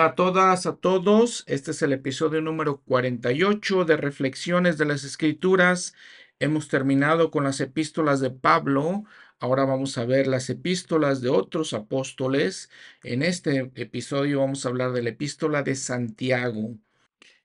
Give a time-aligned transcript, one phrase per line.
[0.00, 1.44] A todas, a todos.
[1.46, 5.94] Este es el episodio número 48 de Reflexiones de las Escrituras.
[6.38, 9.04] Hemos terminado con las epístolas de Pablo.
[9.40, 12.70] Ahora vamos a ver las epístolas de otros apóstoles.
[13.02, 16.78] En este episodio vamos a hablar de la epístola de Santiago.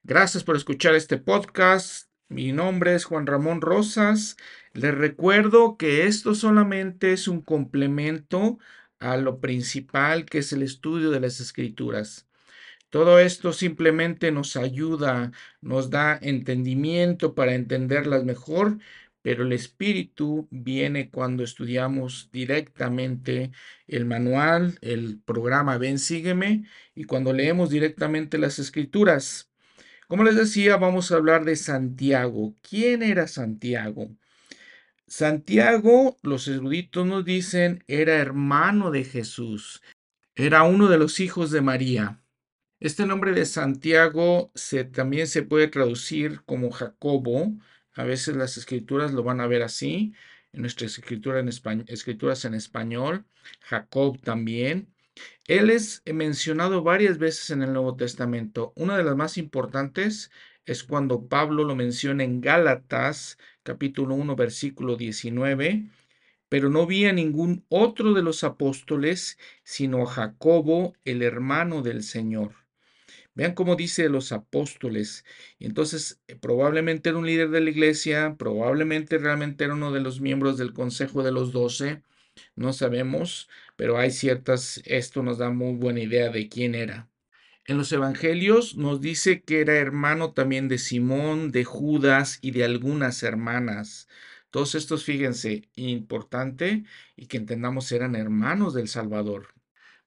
[0.02, 2.08] Gracias por escuchar este podcast.
[2.28, 4.38] Mi nombre es Juan Ramón Rosas.
[4.72, 8.58] Les recuerdo que esto solamente es un complemento
[8.98, 12.25] a lo principal que es el estudio de las escrituras.
[12.90, 18.78] Todo esto simplemente nos ayuda, nos da entendimiento para entenderlas mejor,
[19.22, 23.50] pero el espíritu viene cuando estudiamos directamente
[23.88, 29.50] el manual, el programa Ven, sígueme, y cuando leemos directamente las escrituras.
[30.06, 32.54] Como les decía, vamos a hablar de Santiago.
[32.62, 34.10] ¿Quién era Santiago?
[35.08, 39.82] Santiago, los eruditos nos dicen, era hermano de Jesús,
[40.36, 42.20] era uno de los hijos de María.
[42.78, 47.54] Este nombre de Santiago se, también se puede traducir como Jacobo.
[47.94, 50.12] A veces las escrituras lo van a ver así,
[50.52, 53.24] en nuestras escrituras en, español, escrituras en español,
[53.60, 54.92] Jacob también.
[55.46, 58.74] Él es mencionado varias veces en el Nuevo Testamento.
[58.76, 60.30] Una de las más importantes
[60.66, 65.88] es cuando Pablo lo menciona en Gálatas, capítulo 1, versículo 19,
[66.50, 72.02] pero no vi a ningún otro de los apóstoles, sino a Jacobo, el hermano del
[72.02, 72.65] Señor.
[73.36, 75.24] Vean cómo dice los apóstoles.
[75.60, 80.20] entonces, eh, probablemente era un líder de la iglesia, probablemente realmente era uno de los
[80.20, 82.02] miembros del Consejo de los Doce,
[82.56, 87.08] no sabemos, pero hay ciertas, esto nos da muy buena idea de quién era.
[87.66, 92.64] En los evangelios nos dice que era hermano también de Simón, de Judas y de
[92.64, 94.08] algunas hermanas.
[94.50, 96.84] Todos estos, fíjense, importante
[97.16, 99.55] y que entendamos eran hermanos del Salvador.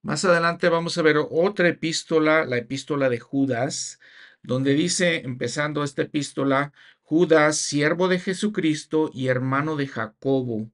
[0.01, 3.99] Más adelante vamos a ver otra epístola, la epístola de Judas,
[4.41, 6.71] donde dice, empezando esta epístola,
[7.03, 10.71] Judas, siervo de Jesucristo y hermano de Jacobo.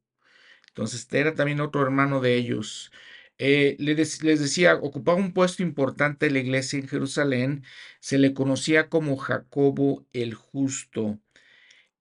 [0.69, 2.91] Entonces, era también otro hermano de ellos.
[3.37, 7.63] Eh, les, decía, ocupaba un puesto importante en la iglesia en Jerusalén,
[7.99, 11.19] se le conocía como Jacobo el Justo.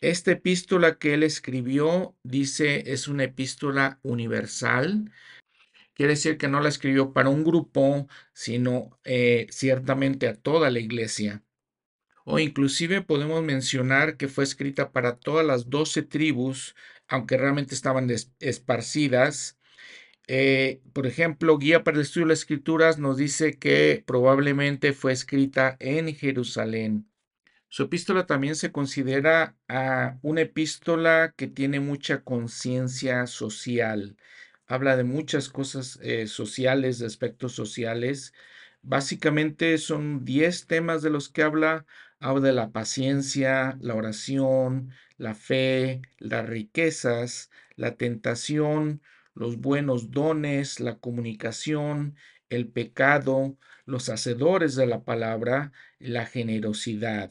[0.01, 5.11] Esta epístola que él escribió, dice, es una epístola universal.
[5.94, 10.81] Quiere decir que no la escribió para un grupo, sino eh, ciertamente a toda la
[10.81, 11.43] iglesia.
[12.25, 16.75] O inclusive podemos mencionar que fue escrita para todas las doce tribus,
[17.09, 18.10] aunque realmente estaban
[18.41, 19.59] esparcidas
[20.27, 25.12] eh, por ejemplo, Guía para el Estudio de las Escrituras nos dice que probablemente fue
[25.12, 27.11] escrita en Jerusalén.
[27.69, 34.16] Su epístola también se considera ah, una epístola que tiene mucha conciencia social.
[34.67, 38.33] Habla de muchas cosas eh, sociales, de aspectos sociales.
[38.83, 41.87] Básicamente son 10 temas de los que habla.
[42.21, 49.03] Habla de la paciencia, la oración, la fe, las riquezas, la tentación,
[49.35, 52.17] los buenos dones, la comunicación,
[52.49, 57.31] el pecado, los hacedores de la palabra, la generosidad.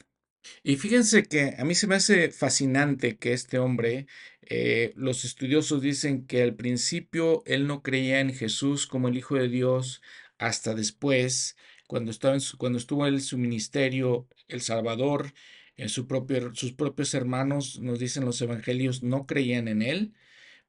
[0.63, 4.07] Y fíjense que a mí se me hace fascinante que este hombre,
[4.41, 9.35] eh, los estudiosos dicen que al principio él no creía en Jesús como el Hijo
[9.35, 10.01] de Dios,
[10.37, 15.33] hasta después, cuando, estaba cuando estuvo en su ministerio, el Salvador,
[15.77, 20.13] en su propio, sus propios hermanos, nos dicen los evangelios, no creían en él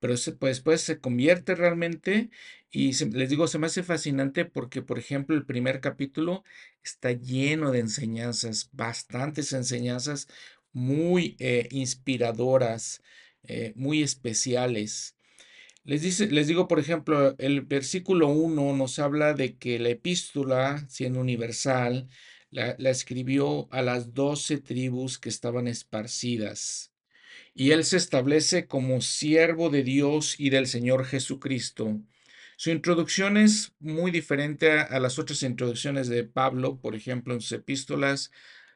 [0.05, 2.29] pero pues, después se convierte realmente
[2.71, 6.45] y les digo, se me hace fascinante porque, por ejemplo, el primer capítulo
[6.83, 10.29] está lleno de enseñanzas, bastantes enseñanzas
[10.75, 13.03] muy eh, inspiradoras,
[13.45, 15.17] eh, muy especiales.
[15.85, 20.85] Les, dice, les digo, por ejemplo, el versículo 1 nos habla de que la epístola,
[20.91, 22.11] siendo universal,
[22.51, 26.94] la escribió a las doce tribus que estaban esparcidas
[27.55, 32.01] y él se establece como siervo de Dios y del Señor Jesucristo.
[32.57, 37.53] Su introducción es muy diferente a, las otras introducciones de Pablo, por ejemplo, en sus
[37.53, 38.31] epístolas.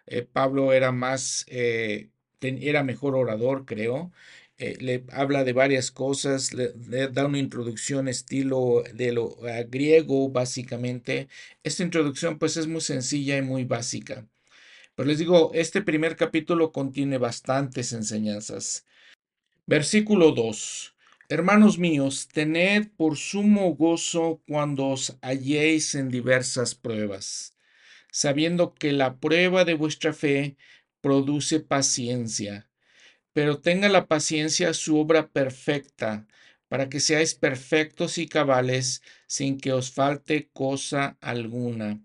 [0.06, 2.10] Eh, Pablo era más, eh,
[2.40, 4.12] era mejor orador, creo.
[4.58, 6.72] Eh, le habla de varias cosas, le,
[7.08, 9.36] da una introducción estilo de lo
[9.68, 11.28] griego, básicamente.
[11.62, 14.26] Esta introducción, pues, es muy sencilla y muy básica.
[14.98, 18.84] Pero les digo, este primer capítulo contiene bastantes enseñanzas.
[19.64, 20.96] Versículo 2.
[21.28, 27.56] Hermanos míos, tened por sumo gozo cuando os halléis en diversas pruebas,
[28.10, 30.56] sabiendo que la prueba de vuestra fe
[31.00, 32.68] produce paciencia,
[33.32, 36.26] pero tenga la paciencia su obra perfecta,
[36.66, 42.00] para que seáis perfectos y cabales sin que os falte cosa alguna.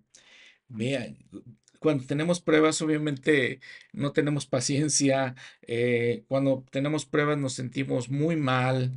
[0.67, 1.11] Vea,
[1.83, 3.59] cuando tenemos pruebas, obviamente
[3.93, 5.35] no tenemos paciencia.
[5.61, 8.93] eh, cuando tenemos pruebas nos sentimos muy mal.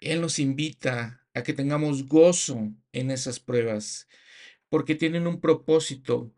[0.00, 4.08] Él nos invita a que tengamos gozo en esas pruebas,
[4.70, 6.32] porque tienen un propósito.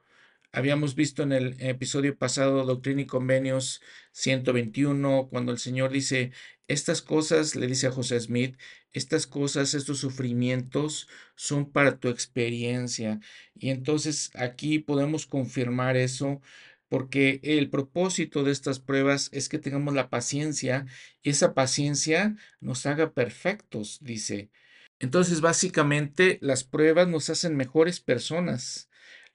[0.53, 6.33] Habíamos visto en el episodio pasado, Doctrina y Convenios 121, cuando el Señor dice,
[6.69, 8.57] estas cosas, le dice a José Smith,
[8.93, 11.07] estas cosas, estos sufrimientos
[11.37, 13.21] son para tu experiencia.
[13.55, 16.41] Y entonces aquí podemos confirmar eso
[16.89, 20.87] porque el propósito de estas pruebas es que tengamos la paciencia
[21.23, 24.51] y esa paciencia nos haga perfectos, dice.
[24.99, 28.88] Entonces, básicamente, las pruebas nos hacen mejores personas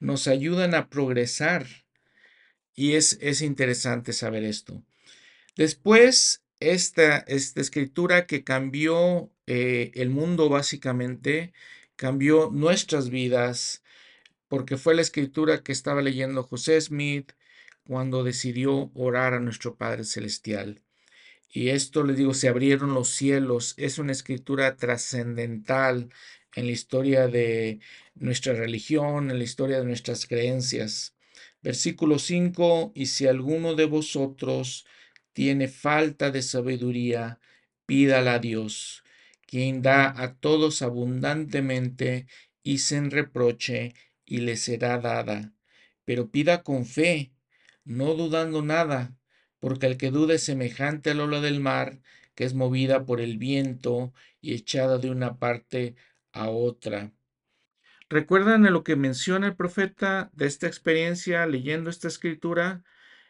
[0.04, 1.66] nos ayudan a progresar.
[2.74, 4.82] Y es, es interesante saber esto.
[5.56, 11.52] Después, esta, esta escritura que cambió eh, el mundo básicamente,
[11.96, 13.82] cambió nuestras vidas,
[14.48, 17.32] porque fue la escritura que estaba leyendo José Smith
[17.84, 20.82] cuando decidió orar a nuestro Padre Celestial.
[21.48, 23.74] Y esto, les digo, se abrieron los cielos.
[23.76, 26.10] Es una escritura trascendental
[26.56, 27.80] en la historia de
[28.14, 31.14] nuestra religión, en la historia de nuestras creencias.
[31.62, 34.86] Versículo 5, y si alguno de vosotros
[35.32, 37.40] tiene falta de sabiduría,
[37.86, 39.02] pídala a Dios,
[39.46, 42.26] quien da a todos abundantemente
[42.62, 43.94] y sin reproche,
[44.26, 45.52] y le será dada.
[46.04, 47.32] Pero pida con fe,
[47.84, 49.16] no dudando nada,
[49.58, 52.00] porque el que dude es semejante al ola del mar,
[52.34, 55.94] que es movida por el viento y echada de una parte
[56.34, 57.12] a otra.
[58.10, 62.84] ¿Recuerdan lo que menciona el profeta de esta experiencia leyendo esta escritura?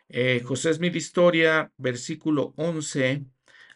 [0.08, 3.24] Eh, José Smith Historia, versículo 11,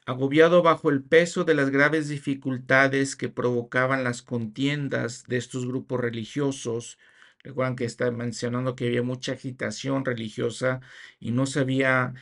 [0.06, 6.00] agobiado bajo el peso de las graves dificultades que provocaban las contiendas de estos grupos
[6.00, 6.98] religiosos,
[7.40, 10.80] recuerdan que está mencionando que había mucha agitación religiosa
[11.20, 12.14] y no sabía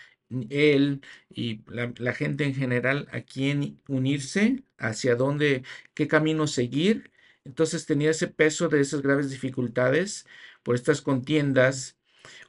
[0.50, 5.62] él y la, gente en general a quién unirse, hacia dónde,
[5.94, 7.12] qué camino seguir.
[7.44, 10.26] Entonces tenía ese peso de esas graves dificultades
[10.62, 11.96] por estas contiendas.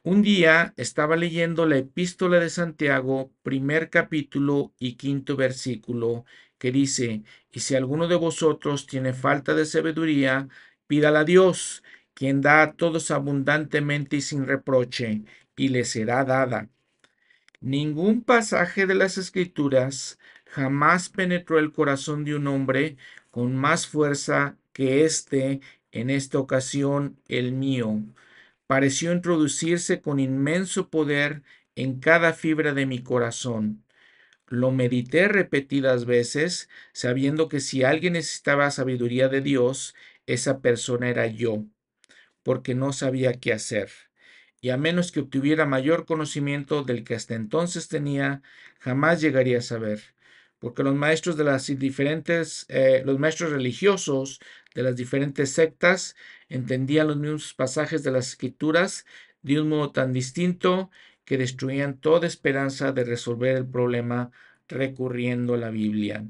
[0.03, 6.25] Un día estaba leyendo la epístola de Santiago, primer capítulo y quinto versículo,
[6.57, 10.47] que dice, y si alguno de vosotros tiene falta de sabiduría,
[10.87, 11.83] pídala a Dios,
[12.13, 15.23] quien da a todos abundantemente y sin reproche,
[15.55, 16.69] y le será dada.
[17.61, 22.97] Ningún pasaje de las Escrituras jamás penetró el corazón de un hombre
[23.31, 25.61] con más fuerza que este,
[25.91, 27.99] en esta ocasión el mío.
[28.67, 31.41] Pareció introducirse con inmenso poder
[31.75, 33.83] en cada fibra de mi corazón.
[34.47, 39.95] Lo medité repetidas veces, sabiendo que si alguien necesitaba sabiduría de Dios,
[40.27, 41.65] esa persona era yo,
[42.43, 44.06] porque no sabía qué hacer
[44.61, 48.41] y a menos que obtuviera mayor conocimiento del que hasta entonces tenía,
[48.79, 50.01] jamás llegaría a saber,
[50.59, 54.39] porque los maestros de las diferentes, eh, los maestros religiosos
[54.73, 56.15] de las diferentes sectas
[56.49, 59.05] entendían los mismos pasajes de las escrituras
[59.41, 60.89] de un modo tan distinto
[61.25, 64.31] que destruían toda esperanza de resolver el problema
[64.67, 66.25] recurriendo a la Biblia.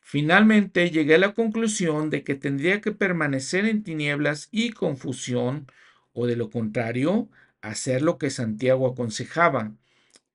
[0.00, 5.66] Finalmente llegué a la conclusión de que tendría que permanecer en tinieblas y confusión
[6.12, 7.28] o de lo contrario,
[7.60, 9.72] hacer lo que Santiago aconsejaba,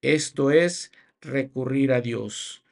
[0.02, 0.92] esto es,
[1.22, 2.64] recurrir a Dios.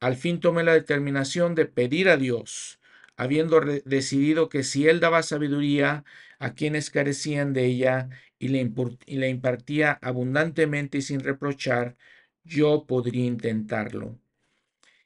[0.00, 2.80] Al fin tomé la determinación de pedir a Dios,
[3.16, 6.04] habiendo decidido que si Él daba sabiduría
[6.38, 11.96] a quienes carecían de ella y le impartía abundantemente y sin reprochar,
[12.44, 14.18] yo podría intentarlo.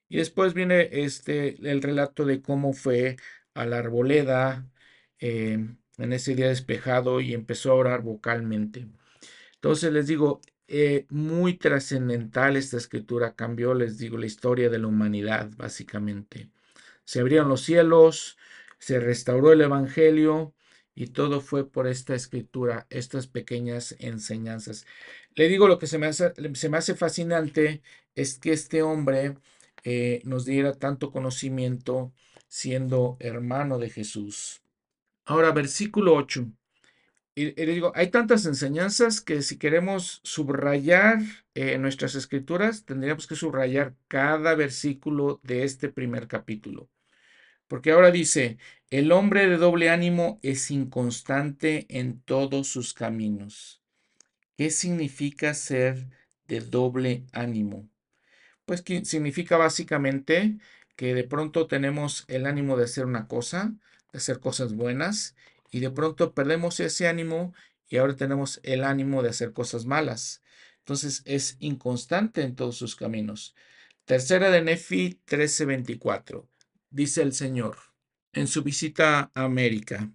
[0.08, 3.16] Y después viene este el relato de cómo fue
[3.54, 4.66] a la arboleda,
[5.20, 5.58] eh,
[5.98, 8.86] en ese día despejado y empezó a orar vocalmente.
[9.54, 14.86] Entonces les digo, eh, muy trascendental esta escritura, cambió, les digo, la historia de la
[14.88, 16.50] humanidad, básicamente.
[17.04, 18.38] Se abrieron los cielos,
[18.78, 20.54] se restauró el Evangelio
[20.94, 24.86] y todo fue por esta escritura, estas pequeñas enseñanzas.
[25.34, 27.82] Le digo, lo que se me hace, se me hace fascinante
[28.14, 29.38] es que este hombre
[29.84, 32.12] eh, nos diera tanto conocimiento
[32.48, 34.62] siendo hermano de Jesús.
[35.28, 36.50] Ahora, versículo 8.
[37.34, 41.18] Y, digo, hay tantas enseñanzas que si queremos subrayar
[41.54, 46.88] eh, nuestras escrituras, tendríamos que subrayar cada versículo de este primer capítulo.
[47.66, 48.56] Porque ahora dice,
[48.88, 53.82] el hombre de doble ánimo es inconstante en todos sus caminos.
[54.56, 56.08] ¿Qué significa ser
[56.46, 57.86] de doble ánimo?
[58.64, 60.56] Pues significa básicamente
[60.96, 63.74] que de pronto tenemos el ánimo de hacer una cosa,
[64.12, 65.34] de hacer cosas buenas
[65.70, 67.54] y de pronto perdemos ese ánimo
[67.88, 70.42] y ahora tenemos el ánimo de hacer cosas malas.
[70.80, 73.54] Entonces es inconstante en todos sus caminos.
[74.04, 76.48] Tercera de Nefi 13:24.
[76.90, 77.76] Dice el Señor
[78.32, 80.12] en su visita a América.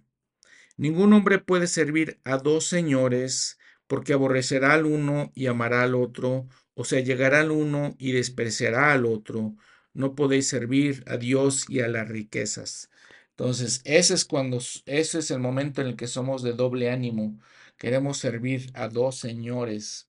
[0.76, 6.48] Ningún hombre puede servir a dos señores porque aborrecerá al uno y amará al otro,
[6.74, 9.54] o sea, llegará al uno y despreciará al otro.
[9.92, 12.90] No podéis servir a Dios y a las riquezas.
[13.36, 17.40] Entonces, ese es cuando ese es el momento en el que somos de doble ánimo.
[17.76, 20.08] Queremos servir a dos señores.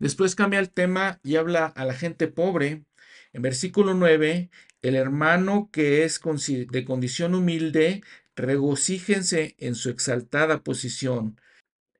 [0.00, 2.84] Después cambia el tema y habla a la gente pobre.
[3.32, 4.50] En versículo 9,
[4.82, 8.02] el hermano que es de condición humilde,
[8.34, 11.40] regocíjense en su exaltada posición.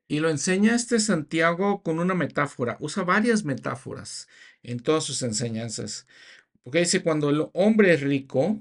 [0.08, 2.76] Y lo enseña este Santiago con una metáfora.
[2.80, 4.28] Usa varias metáforas
[4.62, 6.06] en todas sus enseñanzas.
[6.64, 8.60] Porque dice, cuando el hombre es rico,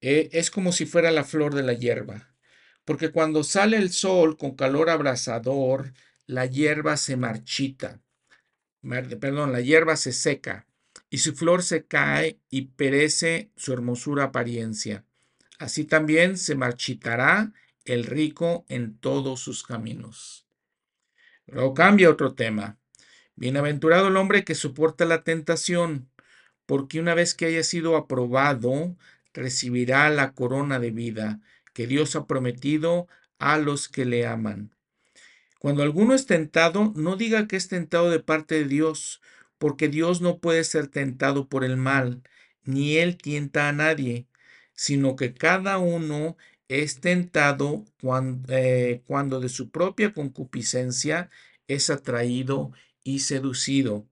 [0.00, 2.28] eh, es como si fuera la flor de la hierba.
[2.84, 5.92] Porque cuando sale el sol con calor abrasador,
[6.26, 8.00] la hierba se marchita.
[8.82, 10.66] Perdón, la hierba se seca
[11.10, 15.04] y su flor se cae y perece su hermosura apariencia.
[15.58, 17.52] Así también se marchitará
[17.84, 20.46] el rico en todos sus caminos.
[21.46, 22.78] Luego cambia otro tema.
[23.34, 26.08] Bienaventurado el hombre que soporta la tentación,
[26.66, 28.96] porque una vez que haya sido aprobado,
[29.32, 31.40] recibirá la corona de vida
[31.72, 33.08] que Dios ha prometido
[33.38, 34.74] a los que le aman.
[35.58, 39.20] Cuando alguno es tentado, no diga que es tentado de parte de Dios,
[39.58, 42.22] porque Dios no puede ser tentado por el mal,
[42.64, 44.26] ni él tienta a nadie,
[44.72, 46.36] sino que cada uno
[46.68, 51.28] es tentado cuando, eh, cuando de su propia concupiscencia
[51.68, 52.72] es atraído
[53.04, 54.06] y seducido.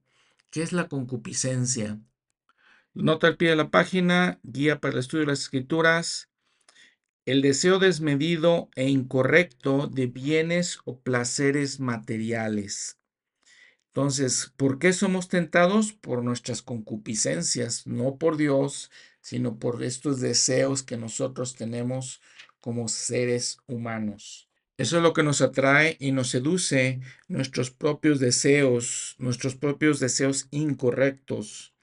[0.51, 1.99] ¿Qué es la concupiscencia?
[2.95, 6.29] Nota al pie de la página, guía para el estudio de las escrituras.
[7.25, 12.97] El deseo desmedido e incorrecto de bienes o placeres materiales.
[13.93, 15.93] Entonces, ¿por qué somos tentados?
[15.93, 18.89] Por nuestras concupiscencias, no por Dios,
[19.21, 22.21] sino por estos deseos que nosotros tenemos
[22.59, 24.49] como seres humanos.
[24.77, 30.47] Eso es lo que nos atrae y nos seduce nuestros propios deseos, nuestros propios deseos
[30.51, 31.75] incorrectos.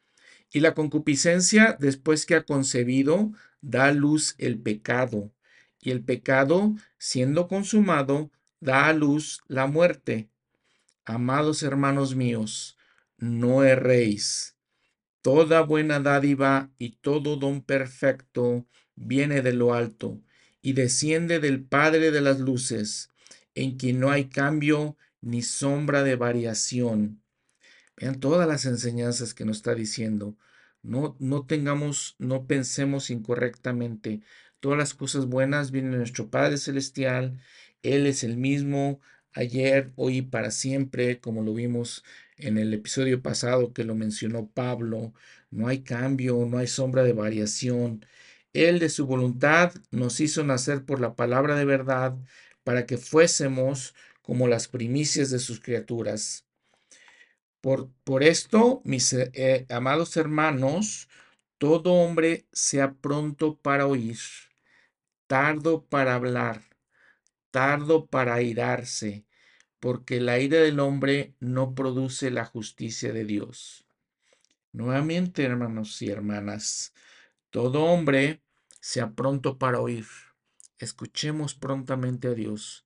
[0.53, 5.33] Y la concupiscencia, después que ha concebido, da a luz el pecado.
[5.81, 10.29] Y el pecado, siendo consumado, da a luz la muerte.
[11.05, 12.77] Amados hermanos míos,
[13.19, 14.57] no erréis.
[15.23, 20.21] Toda buena dádiva y todo don perfecto viene de lo alto
[20.63, 23.11] y desciende del Padre de las Luces,
[23.55, 27.23] en quien no hay cambio ni sombra de variación.
[27.97, 30.37] Vean todas las enseñanzas que nos está diciendo.
[30.83, 34.23] No, no tengamos, no pensemos incorrectamente.
[34.61, 37.41] Todas las cosas buenas vienen de nuestro Padre Celestial.
[37.83, 39.01] Él es el mismo
[39.33, 42.05] ayer, hoy y para siempre, como lo vimos
[42.37, 45.15] en el episodio pasado que lo mencionó Pablo.
[45.51, 48.05] No hay cambio, no hay sombra de variación.
[48.53, 52.17] Él de su voluntad nos hizo nacer por la palabra de verdad
[52.65, 56.46] para que fuésemos como las primicias de sus criaturas.
[57.67, 61.09] Por, por esto, mis eh, amados hermanos,
[61.59, 64.19] todo hombre sea pronto para oír,
[65.27, 66.63] tardo para hablar,
[67.51, 69.25] tardo para airarse,
[69.81, 73.85] porque la ira del hombre no produce la justicia de Dios.
[74.71, 76.95] Nuevamente, hermanos y hermanas,
[77.51, 78.43] todo hombre
[78.79, 80.07] sea pronto para oír.
[80.79, 82.85] Escuchemos prontamente a Dios.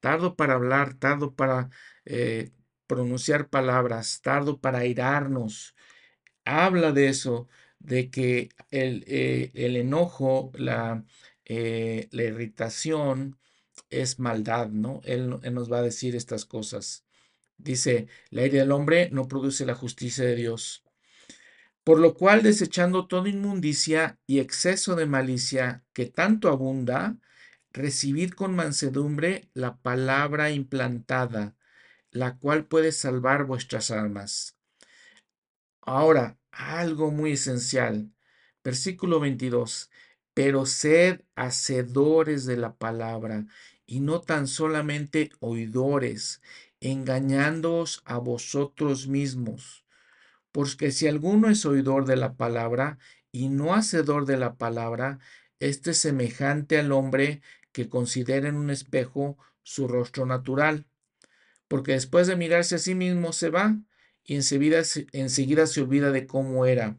[0.00, 1.68] Tardo para hablar, tardo para
[2.06, 2.50] eh,
[2.92, 5.74] pronunciar palabras, tardo para airarnos.
[6.44, 11.04] Habla de eso, de que el, eh, el enojo, la,
[11.46, 13.38] eh, la, irritación
[13.88, 15.00] es maldad, ¿no?
[15.04, 17.06] Él, él, nos va a decir estas cosas.
[17.56, 20.84] Dice, la ira del hombre no produce la justicia de Dios.
[21.84, 27.16] Por lo cual, desechando toda inmundicia y exceso de malicia que tanto abunda,
[27.72, 31.56] recibid con mansedumbre la palabra implantada,
[32.12, 34.56] la cual puede salvar vuestras almas.
[35.80, 38.12] Ahora, algo muy esencial.
[38.62, 39.90] Versículo 22.
[40.32, 43.46] Pero sed hacedores de la palabra
[43.84, 46.40] y no tan solamente oidores,
[46.80, 49.82] engañándoos a vosotros mismos
[50.52, 52.98] porque si alguno es oidor de la palabra
[53.32, 55.18] y no hacedor de la palabra,
[55.58, 57.40] este es semejante al hombre
[57.72, 60.86] que considera en un espejo su rostro natural,
[61.72, 63.78] porque después de mirarse a sí mismo se va
[64.22, 66.98] y enseguida, se olvida de cómo era.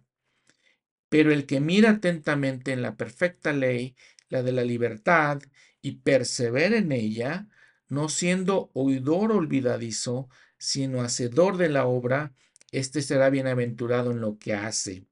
[1.10, 3.96] Pero el que mira atentamente en la perfecta ley,
[4.30, 5.44] la de la libertad,
[5.84, 7.48] y persevera en ella,
[7.88, 10.28] no siendo oidor olvidadizo,
[10.58, 12.34] sino hacedor de la obra,
[12.72, 15.06] éste será bienaventurado en lo que hace.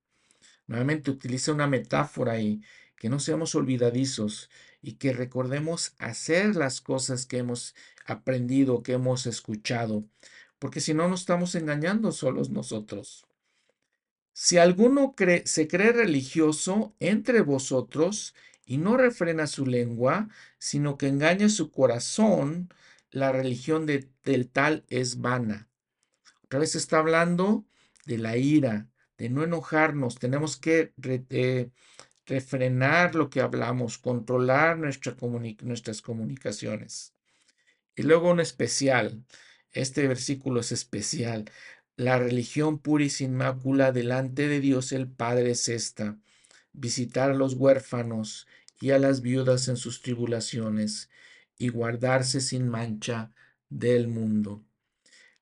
[0.66, 2.64] Nuevamente utiliza una metáfora y
[2.96, 4.50] que no seamos olvidadizos
[4.82, 10.06] y que recordemos hacer las cosas que hemos aprendido, que hemos escuchado,
[10.60, 13.26] porque si no nos estamos engañando solos nosotros.
[14.34, 15.14] Si alguno
[15.46, 18.34] se cree religioso entre vosotros
[18.66, 22.70] y no refrena su lengua, sino que engaña su corazón,
[23.12, 25.68] la religión del tal es vana.
[26.44, 27.66] Otra vez está hablando
[28.06, 30.16] de la ira, de no enojarnos.
[30.18, 31.70] Tenemos que eh,
[32.32, 37.14] refrenar lo que hablamos, controlar nuestras comunicaciones.
[37.96, 39.24] Y luego un especial.
[39.74, 41.52] Este versículo es especial.
[41.98, 46.18] La religión pura y sin mácula delante de Dios el Padre es esta.
[46.72, 48.48] Visitar a los huérfanos
[48.80, 51.10] y a las viudas en sus tribulaciones
[51.58, 53.34] y guardarse sin mancha
[53.70, 54.64] del mundo.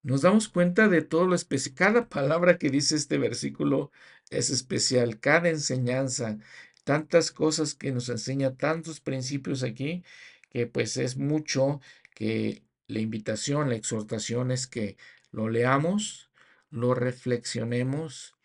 [0.02, 1.76] Nos damos cuenta de todo lo especial.
[1.76, 3.92] Cada palabra que dice este versículo
[4.30, 5.20] es especial.
[5.20, 6.38] Cada enseñanza,
[6.84, 10.04] tantas cosas que nos enseña, tantos principios aquí,
[10.50, 11.82] que pues es mucho
[12.16, 14.98] que la invitación, la exhortación es que
[15.32, 16.30] lo leamos,
[16.70, 18.36] lo reflexionemos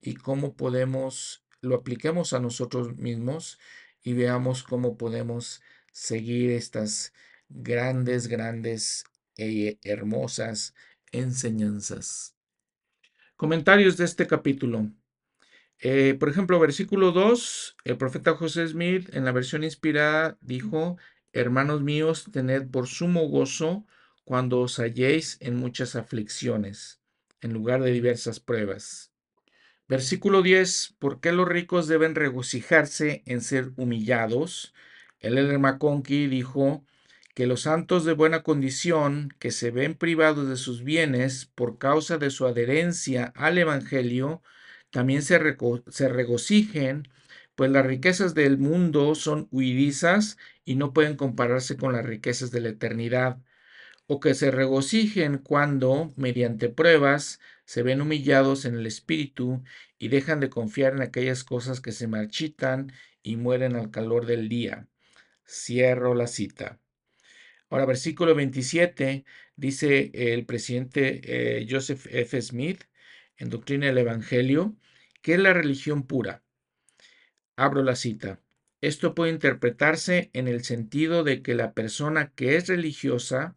[0.00, 3.58] y cómo podemos, lo apliquemos a nosotros mismos
[4.02, 7.12] y veamos cómo podemos seguir estas
[7.48, 9.04] grandes, grandes
[9.36, 10.74] e hermosas
[11.12, 12.34] enseñanzas.
[13.36, 14.90] Comentarios de este capítulo.
[15.80, 20.98] Eh, por ejemplo, versículo 2, el profeta José Smith en la versión inspirada dijo,
[21.32, 23.86] Hermanos míos, tened por sumo gozo
[24.24, 27.00] cuando os halléis en muchas aflicciones,
[27.40, 29.10] en lugar de diversas pruebas
[29.90, 30.94] Versículo 10.
[31.00, 34.72] ¿Por qué los ricos deben regocijarse en ser humillados?
[35.18, 36.84] El McConkie dijo
[37.34, 42.18] que los santos de buena condición que se ven privados de sus bienes por causa
[42.18, 44.44] de su adherencia al Evangelio,
[44.90, 45.38] también se,
[45.88, 47.08] se regocijen,
[47.54, 52.60] pues las riquezas del mundo son huidizas y no pueden compararse con las riquezas de
[52.60, 53.38] la eternidad
[54.06, 59.62] o que se regocijen cuando, mediante pruebas, se ven humillados en el espíritu
[59.98, 64.48] y dejan de confiar en aquellas cosas que se marchitan y mueren al calor del
[64.48, 64.88] día.
[65.46, 66.80] Cierro la cita.
[67.68, 69.24] Ahora, versículo 27,
[69.54, 72.42] dice el presidente eh, Joseph F.
[72.42, 72.84] Smith
[73.40, 74.76] en Doctrina del Evangelio,
[75.22, 76.42] que es la religión pura.
[77.56, 78.40] Abro la cita.
[78.80, 83.56] Esto puede interpretarse en el sentido de que la persona que es religiosa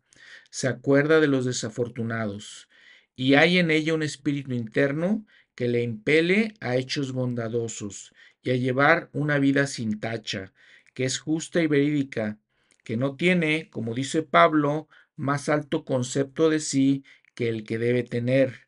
[0.50, 2.70] se acuerda de los desafortunados,
[3.16, 8.56] y hay en ella un espíritu interno que le impele a hechos bondadosos y a
[8.56, 10.54] llevar una vida sin tacha,
[10.94, 12.40] que es justa y verídica,
[12.84, 17.04] que no tiene, como dice Pablo, más alto concepto de sí
[17.36, 18.63] que el que debe tener,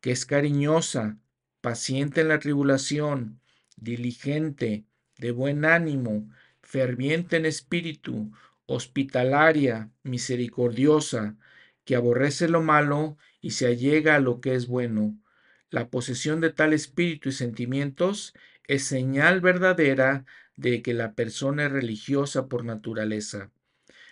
[0.00, 1.18] que es cariñosa,
[1.60, 3.40] paciente en la tribulación,
[3.76, 4.84] diligente,
[5.18, 6.28] de buen ánimo,
[6.62, 8.32] ferviente en espíritu,
[8.66, 11.36] hospitalaria, misericordiosa,
[11.84, 15.18] que aborrece lo malo y se allega a lo que es bueno.
[15.70, 18.34] La posesión de tal espíritu y sentimientos
[18.64, 23.50] es señal verdadera de que la persona es religiosa por naturaleza.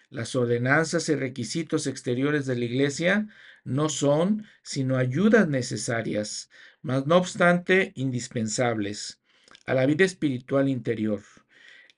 [0.08, 3.28] Las ordenanzas y requisitos exteriores de la Iglesia
[3.66, 6.48] no son sino ayudas necesarias,
[6.82, 9.20] mas no obstante indispensables
[9.66, 11.20] a la vida espiritual interior.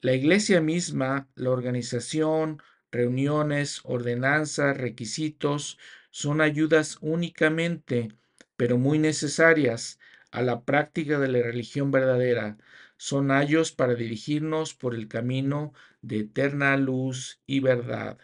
[0.01, 5.79] La iglesia misma, la organización, reuniones, ordenanzas, requisitos,
[6.11, 8.09] son ayudas únicamente,
[8.57, 9.99] pero muy necesarias,
[10.31, 12.57] a la práctica de la religión verdadera.
[12.97, 18.19] Son ayos para dirigirnos por el camino de eterna luz y verdad.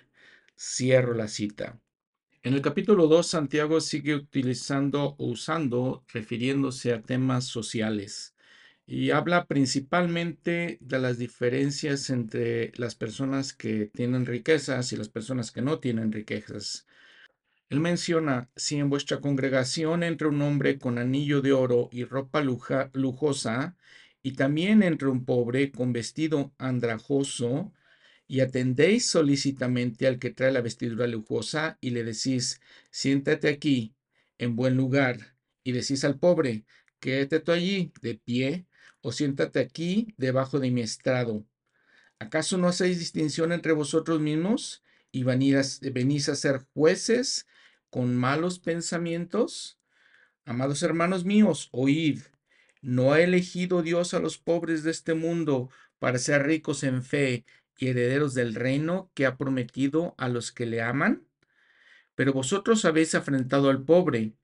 [0.57, 1.78] Cierro la cita.
[2.44, 8.35] En el capítulo 2, Santiago sigue utilizando o usando, refiriéndose a temas sociales
[8.87, 15.52] y habla principalmente de las diferencias entre las personas que tienen riquezas y las personas
[15.52, 16.87] que no tienen riquezas.
[17.70, 22.42] Él menciona, si en vuestra congregación entra un hombre con anillo de oro y ropa
[22.42, 23.74] lujosa,
[24.22, 27.72] y también entra un pobre con vestido andrajoso,
[28.26, 32.60] y atendéis solícitamente al que trae la vestidura lujosa, y le decís,
[32.90, 33.94] siéntate aquí,
[34.38, 36.64] en buen lugar, y decís al pobre,
[37.00, 38.66] quédate tú allí, de pie,
[39.00, 41.44] o siéntate aquí debajo de mi estrado.
[42.18, 44.82] ¿Acaso no hacéis distinción entre vosotros mismos
[45.12, 47.46] y venís a ser jueces
[47.90, 49.78] con malos pensamientos?
[50.46, 52.20] Amados hermanos míos, oíd,
[52.80, 57.44] ¿no ha elegido Dios a los pobres de este mundo para ser ricos en fe
[57.78, 61.26] y herederos del reino que ha prometido a los que le aman?
[62.14, 64.34] Pero vosotros habéis afrentado al pobre.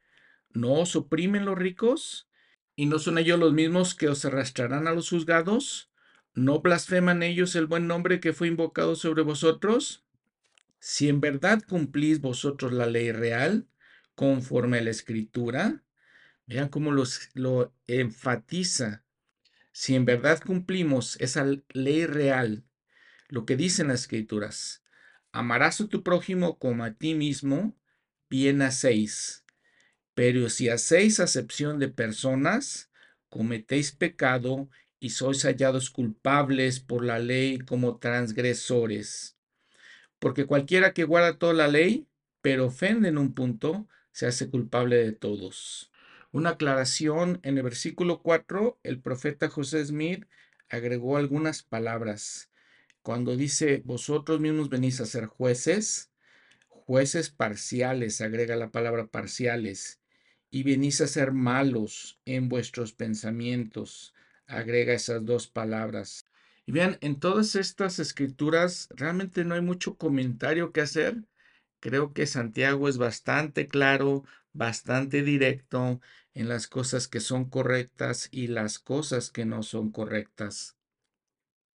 [0.52, 2.28] ¿No os oprimen los ricos?
[2.74, 5.90] ¿Y no son ellos los mismos que os arrastrarán a los juzgados?
[6.34, 10.04] ¿No blasfeman ellos el buen nombre que fue invocado sobre vosotros?
[10.78, 13.68] Si en verdad cumplís vosotros la ley real,
[14.14, 15.82] conforme a la escritura,
[16.46, 19.04] vean cómo lo enfatiza.
[19.72, 22.64] Si en verdad cumplimos esa ley real,
[23.30, 24.82] lo que dicen las escrituras,
[25.32, 27.76] amarás a tu prójimo como a ti mismo,
[28.28, 29.44] bien hacéis.
[30.14, 32.90] Pero si hacéis acepción de personas,
[33.28, 39.38] cometéis pecado y sois hallados culpables por la ley como transgresores.
[40.18, 42.06] Porque cualquiera que guarda toda la ley,
[42.42, 45.90] pero ofende en un punto, se hace culpable de todos.
[46.32, 50.26] Una aclaración en el versículo 4, el profeta José Smith
[50.68, 52.50] agregó algunas palabras.
[53.02, 56.10] Cuando dice, vosotros mismos venís a ser jueces,
[56.68, 60.00] jueces parciales, agrega la palabra parciales,
[60.50, 64.14] y venís a ser malos en vuestros pensamientos,
[64.46, 66.26] agrega esas dos palabras.
[66.66, 71.24] Y vean, en todas estas escrituras realmente no hay mucho comentario que hacer.
[71.80, 76.00] Creo que Santiago es bastante claro, bastante directo
[76.34, 80.76] en las cosas que son correctas y las cosas que no son correctas.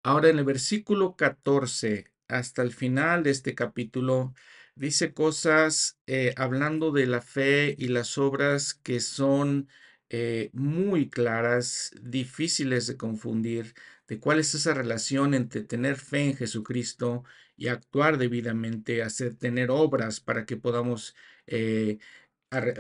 [0.04, 4.34] Ahora en el versículo 14 hasta el final de este capítulo
[4.76, 9.70] dice cosas eh, hablando de la fe y las obras que son
[10.10, 13.74] eh, muy claras, difíciles de confundir,
[14.08, 17.24] de cuál es esa relación entre tener fe en Jesucristo
[17.56, 21.16] y actuar debidamente, hacer tener obras para que podamos,
[21.48, 22.00] eh,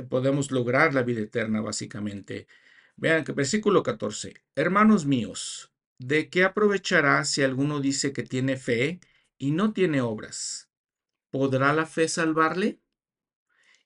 [0.09, 2.47] podamos lograr la vida eterna, básicamente.
[2.97, 8.99] Vean que versículo 14, hermanos míos, ¿de qué aprovechará si alguno dice que tiene fe
[9.37, 10.69] y no tiene obras?
[11.29, 12.79] ¿Podrá la fe salvarle?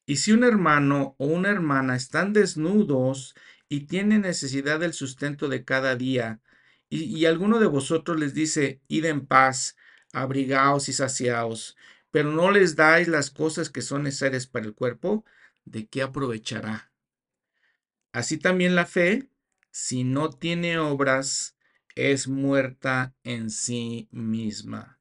[0.05, 3.35] Y si un hermano o una hermana están desnudos
[3.69, 6.41] y tienen necesidad del sustento de cada día,
[6.89, 9.75] y, alguno de vosotros les dice, id en paz,
[10.13, 11.75] abrigaos y saciaos,
[12.11, 15.25] pero no les dais las cosas que son necesarias para el cuerpo,
[15.65, 16.93] ¿de qué aprovechará?
[18.13, 19.29] Así también la fe,
[19.69, 21.56] si no tiene obras,
[21.97, 24.99] es muerta en sí misma.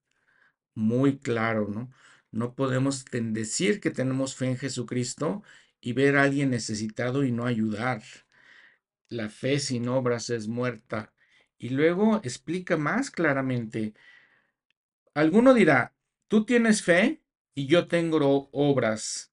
[0.74, 1.90] Muy claro, ¿no?
[2.30, 5.42] No podemos decir que tenemos fe en Jesucristo
[5.80, 8.02] y ver a alguien necesitado y no ayudar.
[9.08, 11.12] La fe sin obras es muerta.
[11.58, 13.94] Y luego explica más claramente.
[15.14, 15.94] Alguno dirá,
[16.28, 17.22] tú tienes fe
[17.54, 19.32] y yo tengo obras.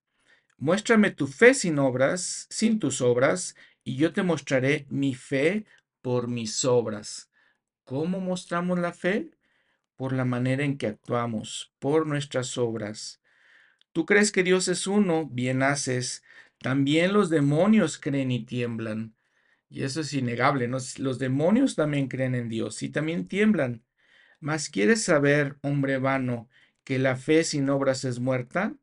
[0.58, 5.66] Muéstrame tu fe sin obras, sin tus obras, y yo te mostraré mi fe
[6.02, 7.30] por mis obras.
[7.84, 9.32] ¿Cómo mostramos la fe?
[9.98, 13.22] Por la manera en que actuamos, por nuestras obras.
[13.92, 16.24] Tú crees que Dios es uno, bien haces.
[16.60, 19.16] También los demonios creen y tiemblan.
[19.70, 23.84] Y eso es innegable, Los demonios también creen en Dios y también tiemblan.
[24.40, 26.50] Mas ¿quieres saber, hombre vano,
[26.84, 28.76] que la fe sin obras es muerta?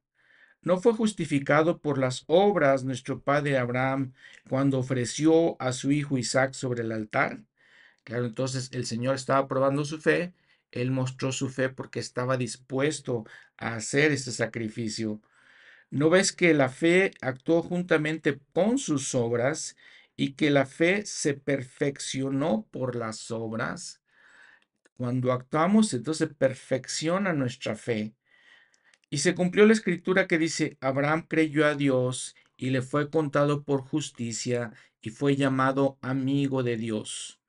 [0.63, 4.13] ¿No fue justificado por las obras nuestro padre Abraham
[4.49, 7.45] cuando ofreció a su hijo Isaac sobre el altar?
[8.11, 10.35] Claro, entonces el Señor estaba probando su fe,
[10.73, 13.25] él mostró su fe porque estaba dispuesto
[13.57, 15.21] a hacer este sacrificio.
[15.91, 19.77] ¿No ves que la fe actuó juntamente con sus obras
[20.17, 24.03] y que la fe se perfeccionó por las obras.
[24.97, 28.17] Cuando actuamos, entonces perfecciona nuestra fe.
[29.09, 33.63] Y se cumplió la escritura que dice, Abraham creyó a Dios y le fue contado
[33.63, 37.40] por justicia y fue llamado amigo de Dios.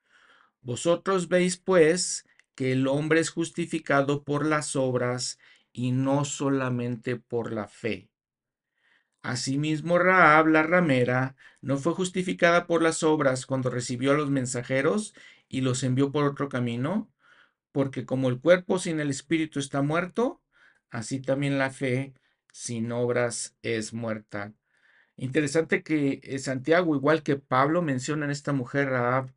[0.62, 5.38] Vosotros veis pues que el hombre es justificado por las obras
[5.72, 8.08] y no solamente por la fe.
[9.22, 15.14] Asimismo, Raab, la ramera, no fue justificada por las obras cuando recibió a los mensajeros
[15.48, 17.08] y los envió por otro camino,
[17.70, 20.40] porque como el cuerpo sin el espíritu está muerto,
[20.90, 22.14] así también la fe
[22.52, 24.54] sin obras es muerta.
[25.16, 29.32] Interesante que eh, Santiago, igual que Pablo, menciona en esta mujer Raab,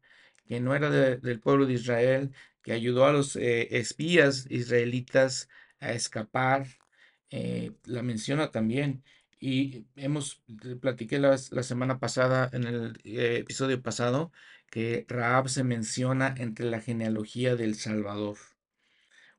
[0.48, 2.32] que no era del pueblo de Israel,
[2.62, 6.68] que ayudó a los eh, espías israelitas a escapar,
[7.30, 9.04] eh, la menciona también.
[9.40, 10.42] Y hemos,
[10.82, 14.32] platiqué la, semana pasada, en el eh, episodio pasado,
[14.70, 18.38] que Raab se menciona entre la genealogía del Salvador.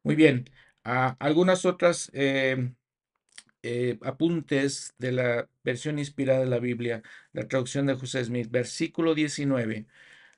[0.02, 0.48] Muy bien,
[0.84, 2.76] algunas otras em,
[3.68, 9.14] eh, apuntes de la versión inspirada de la Biblia, la traducción de José Smith, versículo
[9.14, 9.86] 19.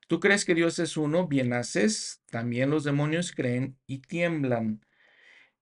[0.09, 1.29] ¿Tú crees que Dios es uno?
[1.29, 4.81] Bien haces, también los demonios creen y tiemblan.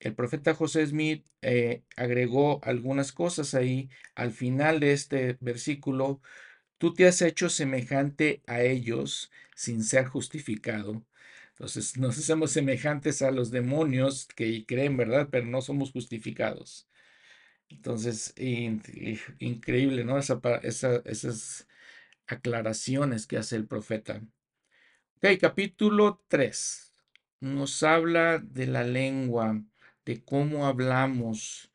[0.00, 6.20] El profeta José Smith eh, agregó algunas cosas ahí al final de este versículo.
[6.78, 11.04] Tú te has hecho semejante a ellos sin ser justificado.
[11.50, 15.28] Entonces nos hacemos semejantes a los demonios que creen, ¿verdad?
[15.30, 16.88] Pero no somos justificados.
[17.68, 18.34] Entonces,
[19.38, 20.18] increíble, ¿no?
[20.18, 21.68] esas
[22.26, 24.22] aclaraciones que hace el profeta.
[25.18, 26.92] Ok, capítulo 3.
[27.40, 29.62] Nos habla de la lengua,
[30.04, 31.72] de cómo hablamos.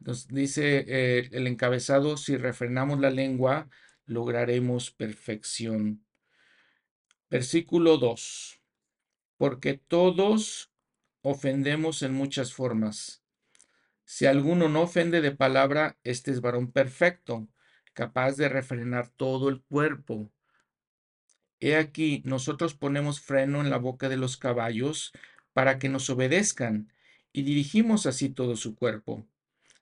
[0.00, 3.70] Nos dice eh, el encabezado, si refrenamos la lengua,
[4.06, 6.04] lograremos perfección.
[7.30, 8.60] Versículo 2.
[9.36, 10.72] Porque todos
[11.22, 13.22] ofendemos en muchas formas.
[14.04, 17.46] Si alguno no ofende de palabra, este es varón perfecto,
[17.92, 20.32] capaz de refrenar todo el cuerpo.
[21.60, 25.12] He aquí, nosotros ponemos freno en la boca de los caballos
[25.52, 26.92] para que nos obedezcan,
[27.32, 29.26] y dirigimos así todo su cuerpo.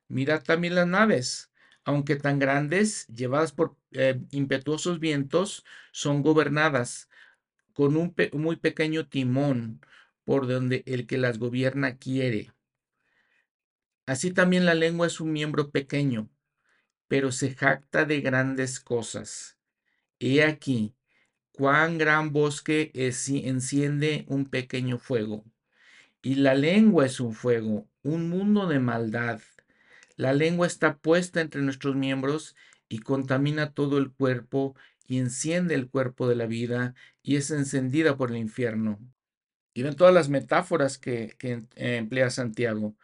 [0.09, 1.51] Mirad también las naves,
[1.85, 7.09] aunque tan grandes, llevadas por eh, impetuosos vientos, son gobernadas
[7.73, 9.81] con un muy pequeño timón
[10.25, 12.53] por donde el que las gobierna quiere.
[14.05, 16.29] Así también la lengua es un miembro pequeño,
[17.07, 19.59] pero se jacta de grandes cosas.
[20.19, 20.95] He aquí,
[21.59, 25.45] cuán gran bosque enciende un pequeño fuego.
[26.23, 29.41] Y la lengua es un fuego, un mundo de maldad.
[30.15, 32.55] La lengua está puesta entre nuestros miembros
[32.89, 36.95] y contamina todo el cuerpo y enciende el cuerpo de la vida
[37.25, 39.01] y es encendida por el infierno.
[39.75, 42.95] Y ven todas las metáforas que, que emplea Santiago.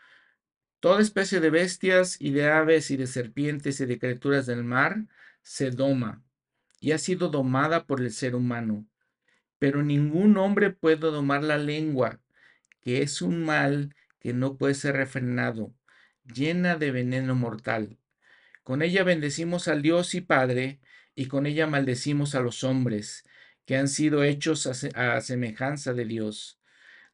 [0.79, 5.09] Toda especie de bestias y de aves y de serpientes y de criaturas del mar
[5.43, 6.23] se doma
[6.85, 8.87] y ha sido domada por el ser humano.
[9.59, 12.21] Pero ningún hombre puede domar la lengua,
[12.83, 15.73] que es un mal que no puede ser refrenado,
[16.31, 17.97] llena de veneno mortal.
[18.65, 20.79] Con ella bendecimos al Dios y Padre,
[21.15, 23.25] y con ella maldecimos a los hombres,
[23.65, 26.61] que han sido hechos a, semejanza de Dios.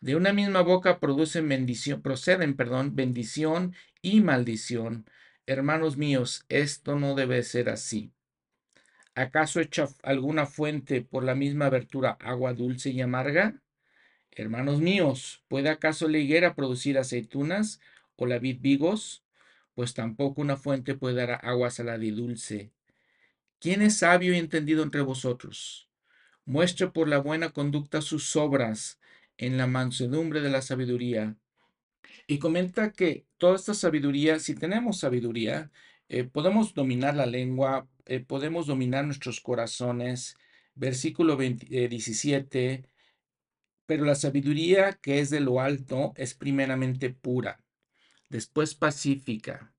[0.00, 1.48] De una misma boca producen
[2.02, 5.08] proceden, perdón, bendición y maldición.
[5.46, 8.12] Hermanos míos, esto no debe ser así.
[9.14, 13.60] ¿Acaso echa alguna fuente por la misma abertura agua dulce y amarga?
[14.30, 17.80] Hermanos míos, ¿puede acaso la higuera producir aceitunas
[18.16, 19.24] o la vid vigos?
[19.74, 22.70] Pues tampoco una fuente puede dar agua salada y dulce.
[23.58, 25.88] ¿Quién es sabio y entendido entre vosotros?
[26.44, 29.00] Muestre por la buena conducta sus obras
[29.36, 31.36] en la mansedumbre de la sabiduría.
[32.26, 35.70] Y comenta que toda esta sabiduría, si tenemos sabiduría,
[36.08, 40.36] eh, podemos dominar la lengua, eh, podemos dominar nuestros corazones.
[40.74, 42.84] Versículo 17, eh,
[43.86, 47.62] pero la sabiduría que es de lo alto es primeramente pura,
[48.28, 49.72] después pacífica,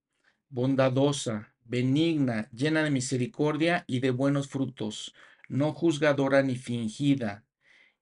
[0.50, 5.13] bondadosa, benigna, llena de misericordia y de buenos frutos,
[5.48, 7.46] no juzgadora ni fingida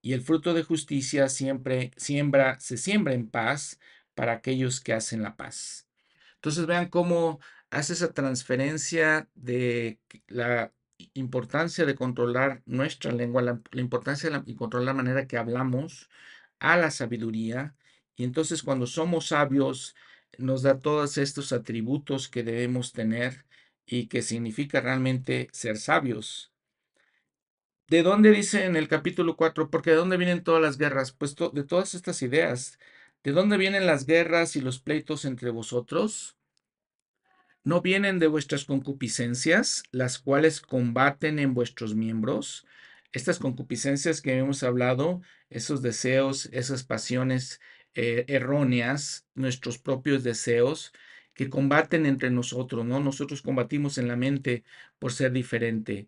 [0.01, 3.79] y el fruto de justicia siempre siembra, se siembra en paz
[4.15, 5.87] para aquellos que hacen la paz.
[6.35, 7.39] Entonces vean cómo
[7.71, 10.73] hace esa transferencia de la
[11.13, 16.09] importancia de controlar nuestra lengua, la, importancia de controlar la manera que hablamos
[16.59, 17.75] a la sabiduría.
[18.15, 19.95] Y entonces cuando somos sabios,
[20.37, 23.45] nos da todos estos atributos que debemos tener
[23.85, 26.51] y que significa realmente ser sabios.
[27.87, 29.71] ¿De dónde dice en el capítulo 4?
[29.71, 31.11] Porque de dónde vienen todas las guerras?
[31.11, 32.77] Pues de todas estas ideas.
[33.23, 36.38] ¿De dónde vienen las guerras y los pleitos entre vosotros?
[37.63, 42.65] ¿No vienen de vuestras concupiscencias, las cuales combaten en vuestros miembros?
[43.11, 47.59] Estas concupiscencias que hemos hablado, esos deseos, esas pasiones
[47.95, 50.93] eh, erróneas, nuestros propios deseos,
[51.33, 52.99] que combaten entre nosotros, ¿no?
[52.99, 54.63] Nosotros combatimos en la mente
[54.99, 56.07] por ser diferente.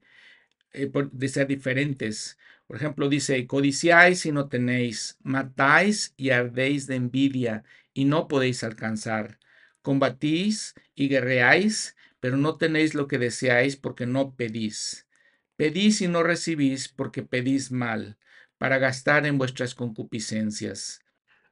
[0.74, 2.38] Eh, de ser diferentes.
[2.68, 8.64] Por ejemplo, dice, codiciáis y no tenéis, matáis y ardéis de envidia y no podéis
[8.64, 9.40] alcanzar.
[9.82, 15.08] Combatís y guerreáis, pero no tenéis lo que deseáis porque no pedís.
[15.56, 18.17] Pedís y no recibís porque pedís mal,
[18.58, 21.02] para gastar en vuestras concupiscencias.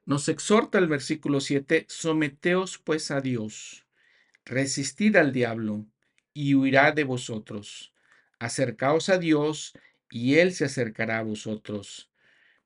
[0.06, 3.86] Nos exhorta el versículo 7, someteos pues a Dios,
[4.46, 5.86] resistid al diablo,
[6.34, 7.94] y huirá de vosotros
[8.39, 9.74] acercaos a Dios,
[10.10, 12.10] y Él se acercará a vosotros.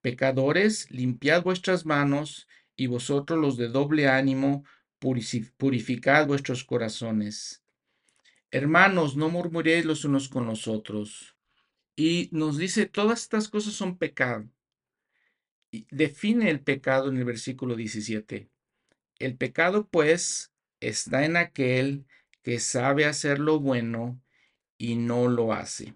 [0.02, 4.64] Pecadores, limpiad vuestras manos, y vosotros los de doble ánimo,
[5.58, 7.64] purificad vuestros corazones.
[8.52, 11.36] Hermanos, no murmuréis los unos con los otros.
[11.96, 14.50] Y nos dice, todas estas cosas son pecado.
[15.92, 18.50] Define el pecado en el versículo 17.
[19.20, 22.06] El pecado, pues, está en aquel
[22.42, 24.22] que sabe hacer lo bueno
[24.78, 25.96] y no lo hace.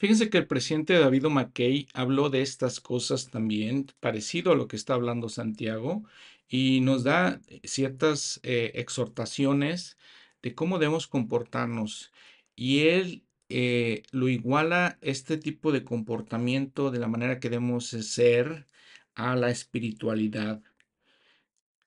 [0.00, 4.76] Fíjense que el presidente David McKay habló de estas cosas también, parecido a lo que
[4.76, 6.04] está hablando Santiago,
[6.48, 9.98] y nos da ciertas eh, exhortaciones
[10.40, 12.12] de cómo debemos comportarnos.
[12.56, 18.66] Y él eh, lo iguala este tipo de comportamiento de la manera que debemos ser
[19.14, 20.62] a la espiritualidad.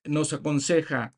[0.04, 1.16] Nos aconseja,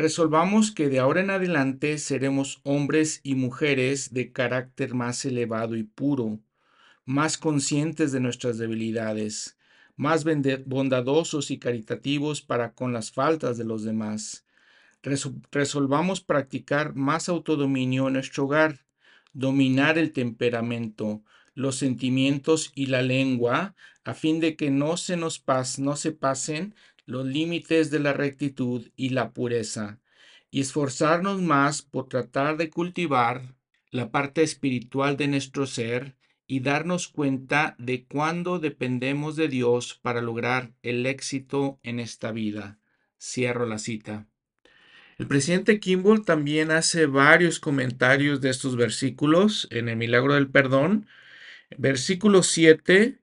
[0.00, 5.84] resolvamos que de ahora en adelante seremos hombres y mujeres de carácter más elevado y
[5.84, 6.40] puro,
[7.04, 9.58] más conscientes de nuestras debilidades,
[9.96, 10.24] más
[10.66, 14.46] bondadosos y caritativos para con las faltas de los demás.
[15.50, 18.80] Resolvamos practicar más autodominio en nuestro hogar,
[19.32, 21.22] dominar el temperamento,
[21.54, 25.42] los sentimientos y la lengua, a fin de que no se nos
[25.78, 26.74] no se pasen
[27.10, 30.00] los límites de la rectitud y la pureza,
[30.50, 33.56] y esforzarnos más por tratar de cultivar
[33.90, 40.22] la parte espiritual de nuestro ser y darnos cuenta de cuándo dependemos de Dios para
[40.22, 42.78] lograr el éxito en esta vida.
[43.20, 44.28] Cierro la cita.
[45.18, 51.06] El presidente Kimball también hace varios comentarios de estos versículos en el milagro del perdón.
[51.76, 53.18] Versículo 7,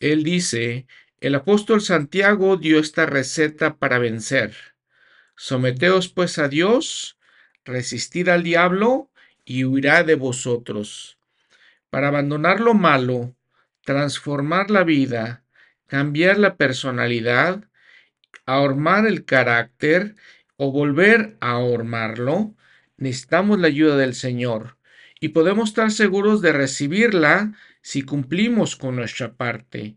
[0.00, 0.86] él dice,
[1.20, 4.54] el apóstol Santiago dio esta receta para vencer.
[5.36, 7.18] Someteos pues a Dios,
[7.64, 9.10] resistid al diablo
[9.44, 11.18] y huirá de vosotros.
[11.90, 13.34] Para abandonar lo malo,
[13.84, 15.44] transformar la vida,
[15.86, 17.64] cambiar la personalidad,
[18.46, 20.14] ahormar el carácter
[20.56, 22.54] o volver a ahormarlo,
[22.96, 24.78] necesitamos la ayuda del Señor
[25.20, 27.52] y podemos estar seguros de recibirla
[27.82, 29.96] si cumplimos con nuestra parte.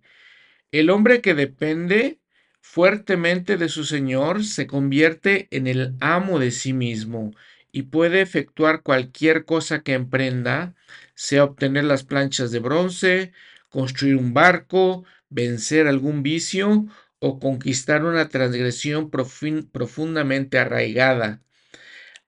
[0.73, 2.19] El hombre que depende
[2.59, 7.31] fuertemente de su Señor se convierte en el amo de sí mismo
[7.71, 10.73] y puede efectuar cualquier cosa que emprenda,
[11.13, 13.33] sea obtener las planchas de bronce,
[13.69, 16.87] construir un barco, vencer algún vicio
[17.19, 21.43] o conquistar una transgresión profundamente arraigada.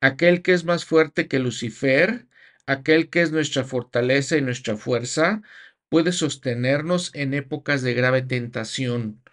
[0.01, 2.27] Aquel que es más fuerte que Lucifer,
[2.67, 5.41] aquel que es nuestra fortaleza y nuestra fuerza,
[5.95, 9.23] puede sostenernos en épocas de grave tentación.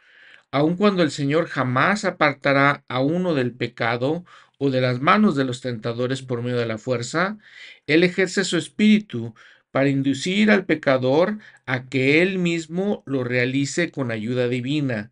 [0.52, 4.24] Aun cuando el Señor jamás apartará a uno del pecado
[4.58, 7.36] o de las manos de los tentadores por medio de la fuerza,
[7.88, 9.34] Él ejerce su espíritu
[9.72, 15.10] para inducir al pecador a que él mismo lo realice con ayuda divina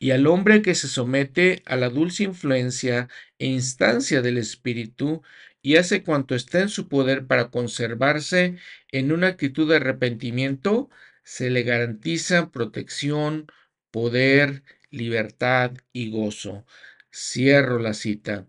[0.00, 3.08] y al hombre que se somete a la dulce influencia
[3.38, 5.22] e instancia del Espíritu
[5.62, 8.56] y hace cuanto está en su poder para conservarse
[8.90, 10.88] en una actitud de arrepentimiento,
[11.24, 13.50] se le garantiza protección,
[13.90, 16.64] poder, libertad y gozo.
[17.12, 18.46] Cierro la cita.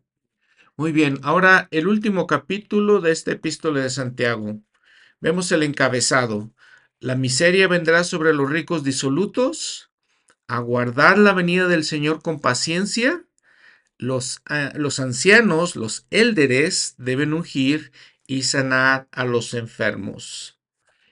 [0.78, 4.62] Muy bien, ahora el último capítulo de este epístola de Santiago.
[5.20, 6.54] Vemos el encabezado.
[7.00, 9.90] La miseria vendrá sobre los ricos disolutos
[10.50, 13.24] aguardar la venida del Señor con paciencia,
[14.00, 17.92] los, ah, los ancianos, los élderes, deben ungir
[18.26, 20.60] y sanar a los enfermos.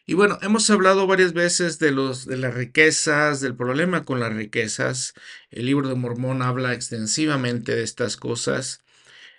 [0.10, 4.34] Y bueno, hemos hablado varias veces de, los, de las riquezas, del problema con las
[4.34, 5.14] riquezas.
[5.52, 8.84] El libro de Mormón habla extensivamente de estas cosas.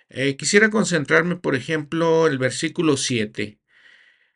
[0.09, 3.59] Eh, quisiera concentrarme, por ejemplo, el versículo 7.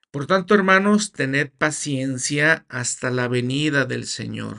[0.10, 4.58] Por tanto, hermanos, tened paciencia hasta la venida del Señor.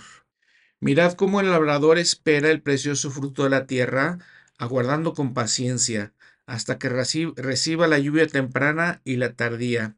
[0.78, 4.18] Mirad cómo el labrador espera el precioso fruto de la tierra,
[4.58, 6.14] aguardando con paciencia,
[6.46, 9.96] hasta que reciba la lluvia temprana y la tardía.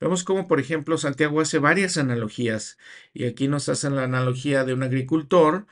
[0.00, 2.78] Vemos cómo, por ejemplo, Santiago hace varias analogías,
[3.12, 5.66] y aquí nos hacen la analogía de un agricultor,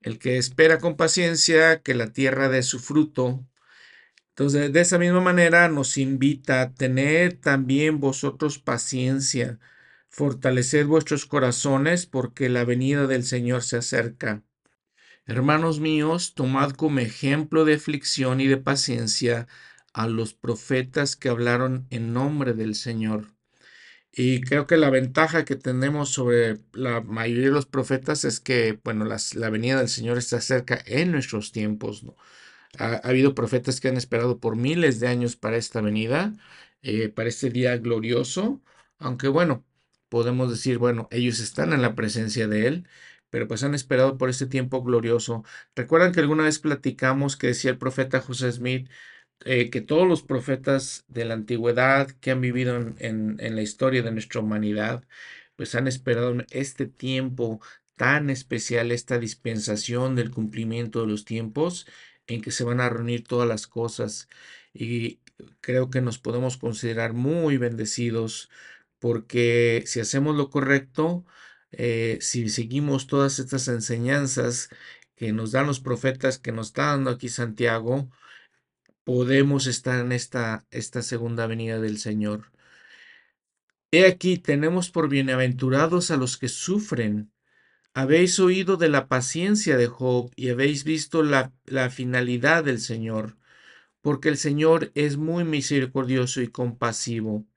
[0.00, 3.44] el que espera con paciencia que la tierra dé su fruto.
[4.30, 9.58] Entonces, de esa misma manera nos invita a tener también vosotros paciencia,
[10.10, 14.42] Fortaleced vuestros corazones porque la venida del Señor se acerca.
[15.28, 19.46] Hermanos míos, tomad como ejemplo de aflicción y de paciencia
[19.92, 23.26] a los profetas que hablaron en nombre del Señor.
[24.10, 28.80] Y creo que la ventaja que tenemos sobre la mayoría de los profetas es que,
[28.82, 32.04] bueno, la venida del Señor está cerca en nuestros tiempos.
[32.04, 32.16] ¿no?
[32.78, 36.32] Ha, habido profetas que han esperado por miles de años para esta venida,
[36.82, 38.62] eh, para este día glorioso,
[38.98, 39.66] aunque bueno,
[40.08, 42.88] podemos decir, bueno, ellos están en la presencia de Él,
[43.30, 45.44] pero pues han esperado por este tiempo glorioso.
[45.76, 48.88] Recuerdan que alguna vez platicamos que decía el profeta José Smith
[49.44, 54.02] eh, que todos los profetas de la antigüedad que han vivido en, en la historia
[54.02, 55.04] de nuestra humanidad,
[55.56, 57.60] pues han esperado este tiempo
[57.96, 61.86] tan especial, esta dispensación del cumplimiento de los tiempos
[62.26, 64.28] en que se van a reunir todas las cosas
[64.72, 65.20] y
[65.60, 68.50] creo que nos podemos considerar muy bendecidos
[68.98, 71.24] porque si hacemos lo correcto,
[71.72, 74.70] eh, si seguimos todas estas enseñanzas
[75.16, 78.10] que nos dan los profetas, que nos está dando aquí Santiago,
[79.04, 82.52] podemos estar en esta, esta segunda venida del Señor.
[83.90, 87.32] He aquí, tenemos por bienaventurados a los que sufren.
[87.94, 93.38] Habéis oído de la paciencia de Job y habéis visto la, la finalidad del Señor,
[94.02, 97.47] porque el Señor es muy misericordioso y compasivo.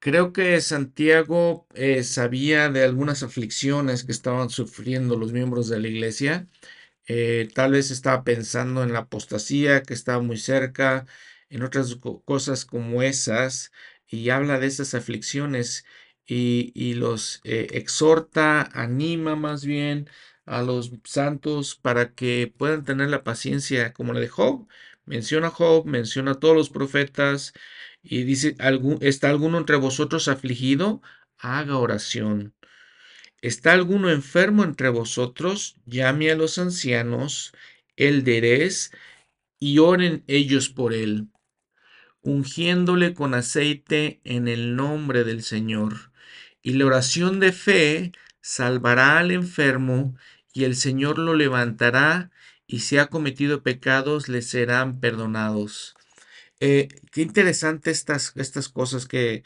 [0.00, 5.88] Creo que Santiago eh, sabía de algunas aflicciones que estaban sufriendo los miembros de la
[5.88, 6.48] iglesia.
[7.06, 11.06] Eh, tal vez estaba pensando en la apostasía que estaba muy cerca,
[11.50, 13.72] en otras cosas como esas,
[14.06, 15.84] y habla de esas aflicciones
[16.26, 20.08] y, los eh, exhorta, anima más bien
[20.46, 24.66] a los santos para que puedan tener la paciencia como la de Job.
[25.04, 27.52] Menciona a Job, menciona a todos los profetas
[28.02, 28.56] y dice,
[29.00, 31.02] ¿está alguno entre vosotros afligido?
[31.38, 32.54] Haga oración.
[33.42, 35.76] ¿Está alguno enfermo entre vosotros?
[35.86, 37.52] Llame a los ancianos,
[37.96, 38.92] elderes,
[39.58, 41.28] y oren ellos por él,
[42.22, 46.12] ungiéndole con aceite en el nombre del Señor.
[46.62, 50.16] Y la oración de fe salvará al enfermo,
[50.52, 52.30] y el Señor lo levantará,
[52.66, 55.94] y si ha cometido pecados, le serán perdonados.
[56.60, 59.42] Eh, qué interesante estas, estas cosas que,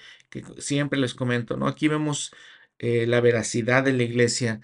[0.58, 1.68] siempre les comento, ¿no?
[1.68, 2.32] Aquí vemos
[2.78, 4.60] eh, la veracidad de la iglesia,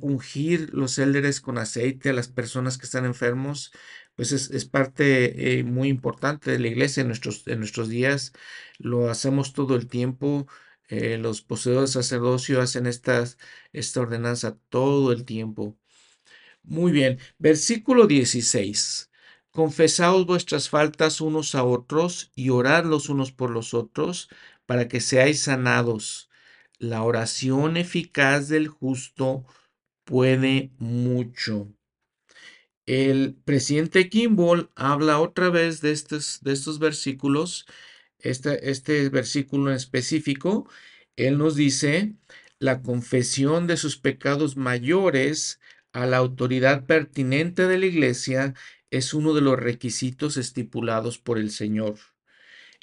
[0.00, 3.72] ungir los élderes con aceite a las personas que están enfermos,
[4.16, 8.32] pues es, parte eh, muy importante de la iglesia en nuestros, en nuestros días,
[8.78, 10.46] lo hacemos todo el tiempo,
[10.88, 13.38] los poseedores de sacerdocio hacen estas,
[13.72, 15.76] esta ordenanza todo el tiempo.
[16.62, 19.10] Muy bien, versículo 16.
[19.54, 24.28] Confesaos vuestras faltas unos a otros y orad los unos por los otros
[24.66, 26.28] para que seáis sanados.
[26.80, 29.46] La oración eficaz del justo
[30.02, 31.68] puede mucho.
[32.84, 37.64] El presidente Kimball habla otra vez de estos, de estos versículos,
[38.18, 40.68] este, este versículo en específico.
[41.14, 42.16] Él nos dice,
[42.58, 45.60] la confesión de sus pecados mayores
[45.92, 48.54] a la autoridad pertinente de la iglesia
[48.94, 51.98] es uno de los requisitos estipulados por el Señor.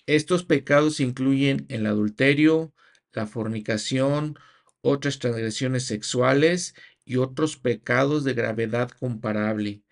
[0.07, 2.73] Estos pecados incluyen el adulterio,
[3.13, 4.37] la fornicación,
[4.81, 9.83] otras transgresiones sexuales y otros pecados de gravedad comparable.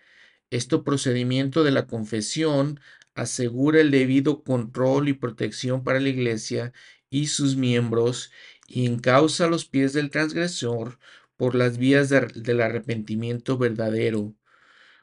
[0.50, 2.80] Este procedimiento de la confesión
[3.14, 6.74] asegura el debido control y protección para la Iglesia
[7.08, 8.30] y sus miembros
[8.66, 10.98] y encausa los pies del transgresor
[11.38, 14.34] por las vías del arrepentimiento verdadero.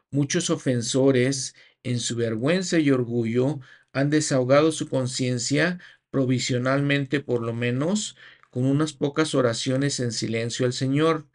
[0.09, 1.53] Muchos ofensores,
[1.83, 3.59] en su vergüenza y orgullo,
[3.91, 5.79] han desahogado su conciencia,
[6.11, 8.15] provisionalmente por lo menos,
[8.49, 11.27] con unas pocas oraciones en silencio al Señor,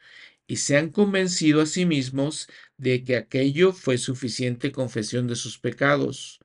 [0.47, 2.49] y se han convencido a sí mismos
[2.79, 6.41] de que aquello fue suficiente confesión de sus pecados.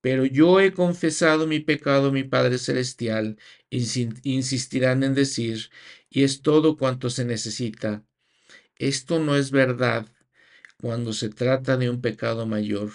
[0.00, 3.38] Pero yo he confesado mi pecado a mi Padre Celestial,
[3.70, 5.70] insistirán en decir,
[6.08, 8.04] y es todo cuanto se necesita.
[8.76, 10.13] Esto no es verdad
[10.80, 12.90] cuando se trata de un pecado mayor.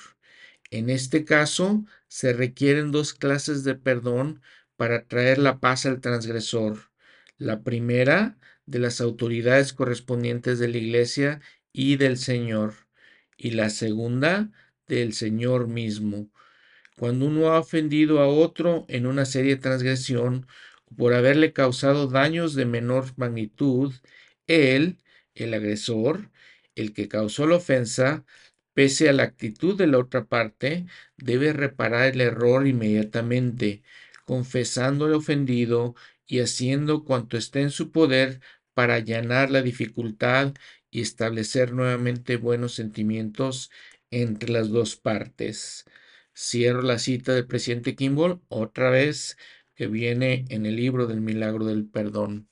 [0.71, 4.41] En este caso, se requieren dos clases de perdón
[4.75, 6.91] para traer la paz al transgresor.
[7.37, 11.41] La primera, de las autoridades correspondientes de la Iglesia
[11.73, 12.75] y del Señor,
[13.37, 14.51] y la segunda,
[14.87, 16.29] del Señor mismo.
[16.97, 20.47] Cuando uno ha ofendido a otro en una serie de transgresión
[20.97, 23.93] por haberle causado daños de menor magnitud,
[24.47, 24.97] él,
[25.33, 26.29] el agresor,
[26.81, 28.25] el que causó la ofensa,
[28.73, 30.85] pese a la actitud de la otra parte,
[31.17, 33.83] debe reparar el error inmediatamente,
[34.25, 38.41] confesando el ofendido y haciendo cuanto esté en su poder
[38.73, 40.53] para allanar la dificultad
[40.91, 43.71] y establecer nuevamente buenos sentimientos
[44.11, 45.85] entre las dos partes.
[46.33, 49.37] Cierro la cita del presidente Kimball otra vez
[49.75, 52.49] que viene en el libro del milagro del perdón.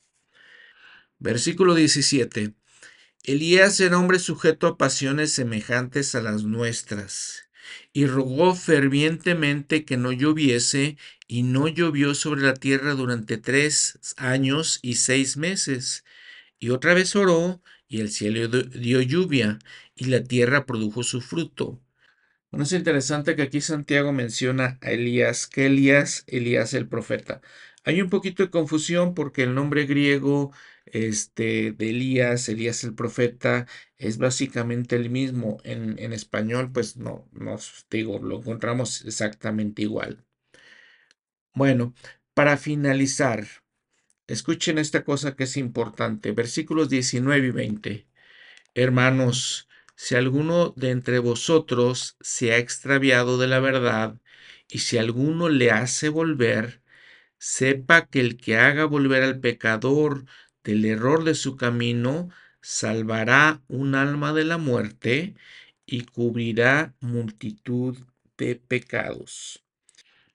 [1.18, 2.54] Versículo 17.
[3.28, 7.50] Elías era hombre sujeto a pasiones semejantes a las nuestras,
[7.92, 14.78] y rogó fervientemente que no lloviese, y no llovió sobre la tierra durante tres años
[14.80, 16.06] y seis meses.
[16.58, 19.58] Y otra vez oró, y el cielo dio lluvia,
[19.94, 21.82] y la tierra produjo su fruto.
[22.50, 27.42] Bueno, es interesante que aquí Santiago menciona a Elías, que Elías, Elías el profeta.
[27.84, 30.50] Hay un poquito de confusión porque el nombre griego
[30.92, 33.66] este, de Elías, Elías el profeta,
[33.96, 35.58] es básicamente el mismo.
[35.64, 37.56] En, en español, pues no, no
[37.90, 40.24] digo, lo encontramos exactamente igual.
[41.54, 41.94] Bueno,
[42.34, 43.46] para finalizar,
[44.26, 48.08] escuchen esta cosa que es importante, versículos 19 y 20.
[48.74, 54.20] Hermanos, si alguno de entre vosotros se ha extraviado de la verdad,
[54.70, 56.82] y si alguno le hace volver,
[57.38, 60.26] sepa que el que haga volver al pecador
[60.64, 62.30] del error de su camino,
[62.60, 65.34] salvará un alma de la muerte
[65.86, 67.96] y cubrirá multitud
[68.36, 69.64] de pecados.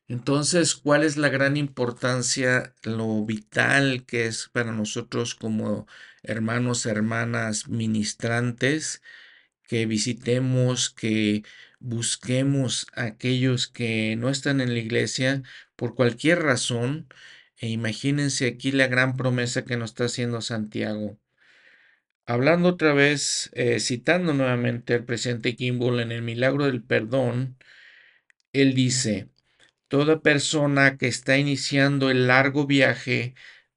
[0.08, 5.88] Entonces, ¿cuál es la gran importancia, lo vital que es para nosotros como
[6.24, 9.02] hermanos, hermanas, ministrantes,
[9.64, 11.44] que visitemos, que
[11.80, 15.44] busquemos a aquellos que no están en la iglesia
[15.76, 17.08] por cualquier razón?
[17.64, 21.18] E imagínense aquí la gran promesa que nos está haciendo Santiago.
[22.26, 27.58] Hablando otra vez, eh, citando nuevamente al presidente Kimball en el milagro del perdón,
[28.54, 29.30] él dice,
[29.88, 33.36] Toda persona que está iniciando el largo viaje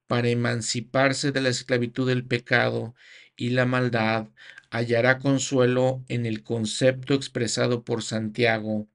[0.08, 2.96] para emanciparse de la esclavitud del pecado
[3.36, 4.28] y la maldad
[4.70, 8.88] hallará consuelo en el concepto expresado por Santiago.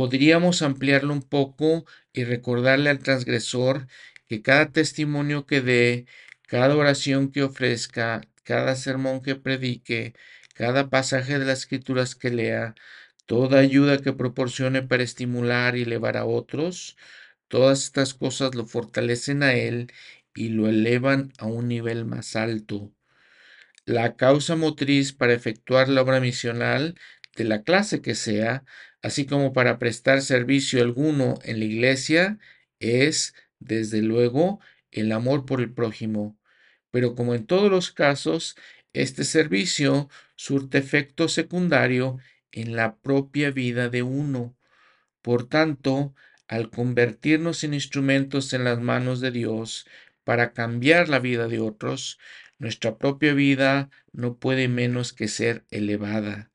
[0.00, 1.84] Podríamos ampliarlo un poco
[2.14, 3.86] y recordarle al transgresor
[4.28, 6.06] que cada testimonio que dé,
[6.46, 10.14] cada oración que ofrezca, cada sermón que predique,
[10.54, 12.74] cada pasaje de las escrituras que lea,
[13.26, 16.96] toda ayuda que proporcione para estimular y elevar a otros,
[17.48, 19.92] todas estas cosas lo fortalecen a él
[20.34, 22.90] y lo elevan a un nivel más alto.
[23.84, 26.94] La causa motriz para efectuar la obra misional,
[27.36, 28.64] de la clase que sea,
[29.02, 32.38] así como para prestar servicio alguno en la iglesia,
[32.78, 36.38] es, desde luego, el amor por el prójimo.
[36.90, 38.56] Pero como en todos los casos,
[38.92, 42.18] este servicio surte efecto secundario
[42.52, 44.56] en la propia vida de uno.
[45.22, 46.14] Por tanto,
[46.48, 49.86] al convertirnos en instrumentos en las manos de Dios
[50.24, 52.18] para cambiar la vida de otros,
[52.58, 56.49] nuestra propia vida no puede menos que ser elevada.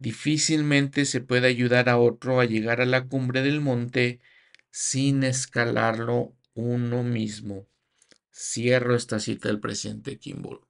[0.00, 4.18] Difícilmente se puede ayudar a otro a llegar a la cumbre del monte
[4.70, 7.68] sin escalarlo uno mismo.
[8.32, 10.60] Cierro esta cita del presidente Kimball.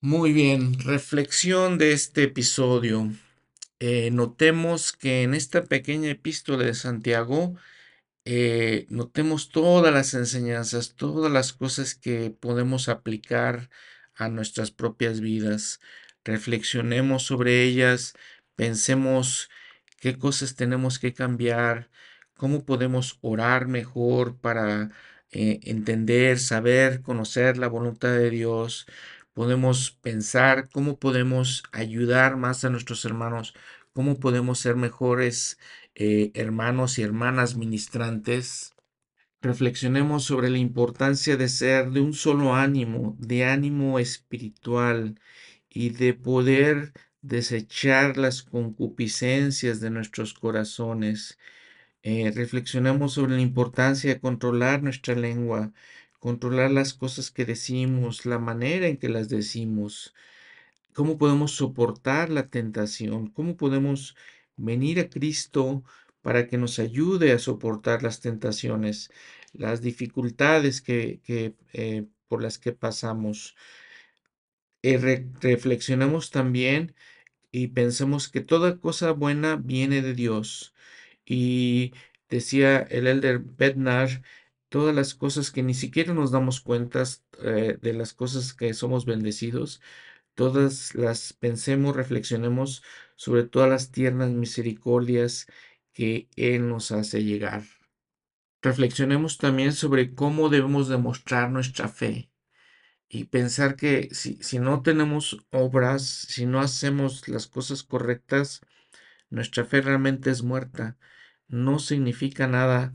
[0.00, 3.12] Muy bien, reflexión de este episodio.
[3.78, 7.56] Eh, notemos que en esta pequeña epístola de Santiago,
[8.24, 13.68] eh, notemos todas las enseñanzas, todas las cosas que podemos aplicar
[14.14, 15.80] a nuestras propias vidas.
[16.24, 18.14] Reflexionemos sobre ellas,
[18.56, 19.50] pensemos
[20.00, 21.90] qué cosas tenemos que cambiar,
[22.36, 24.90] cómo podemos orar mejor para
[25.30, 28.86] eh, entender, saber, conocer la voluntad de Dios
[29.34, 33.54] podemos pensar, cómo podemos ayudar más a nuestros hermanos,
[33.92, 35.58] cómo podemos ser mejores
[35.94, 38.74] eh, hermanos y hermanas ministrantes.
[39.42, 45.20] Reflexionemos sobre la importancia de ser de un solo ánimo, de ánimo espiritual
[45.74, 51.38] y de poder desechar las concupiscencias de nuestros corazones.
[52.02, 55.72] Eh, reflexionemos sobre la importancia de controlar nuestra lengua,
[56.20, 60.14] controlar las cosas que decimos, la manera en que las decimos,
[60.94, 64.16] cómo podemos soportar la tentación, cómo podemos
[64.56, 65.84] venir a Cristo
[66.22, 69.10] para que nos ayude a soportar las tentaciones,
[69.52, 71.20] las dificultades que,
[71.72, 73.56] eh, por las que pasamos.
[74.86, 74.98] Eh,
[75.40, 76.94] reflexionemos también
[77.50, 80.74] y pensemos que toda cosa buena viene de Dios.
[81.24, 81.94] Y
[82.28, 84.22] decía el elder Bednar,
[84.68, 87.04] todas las cosas que ni siquiera nos damos cuenta
[87.42, 89.80] eh, de las cosas que somos bendecidos,
[90.34, 92.82] todas las pensemos, reflexionemos
[93.16, 95.46] sobre todas las tiernas misericordias
[95.94, 97.64] que Él nos hace llegar.
[98.62, 102.30] Reflexionemos también sobre cómo debemos demostrar nuestra fe
[103.14, 108.60] y pensar que si, si no tenemos obras, si no hacemos las cosas correctas,
[109.30, 110.98] nuestra fe realmente es muerta,
[111.48, 112.94] no significa nada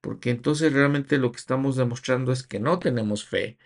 [0.00, 3.58] porque entonces realmente lo que estamos demostrando es que no tenemos fe.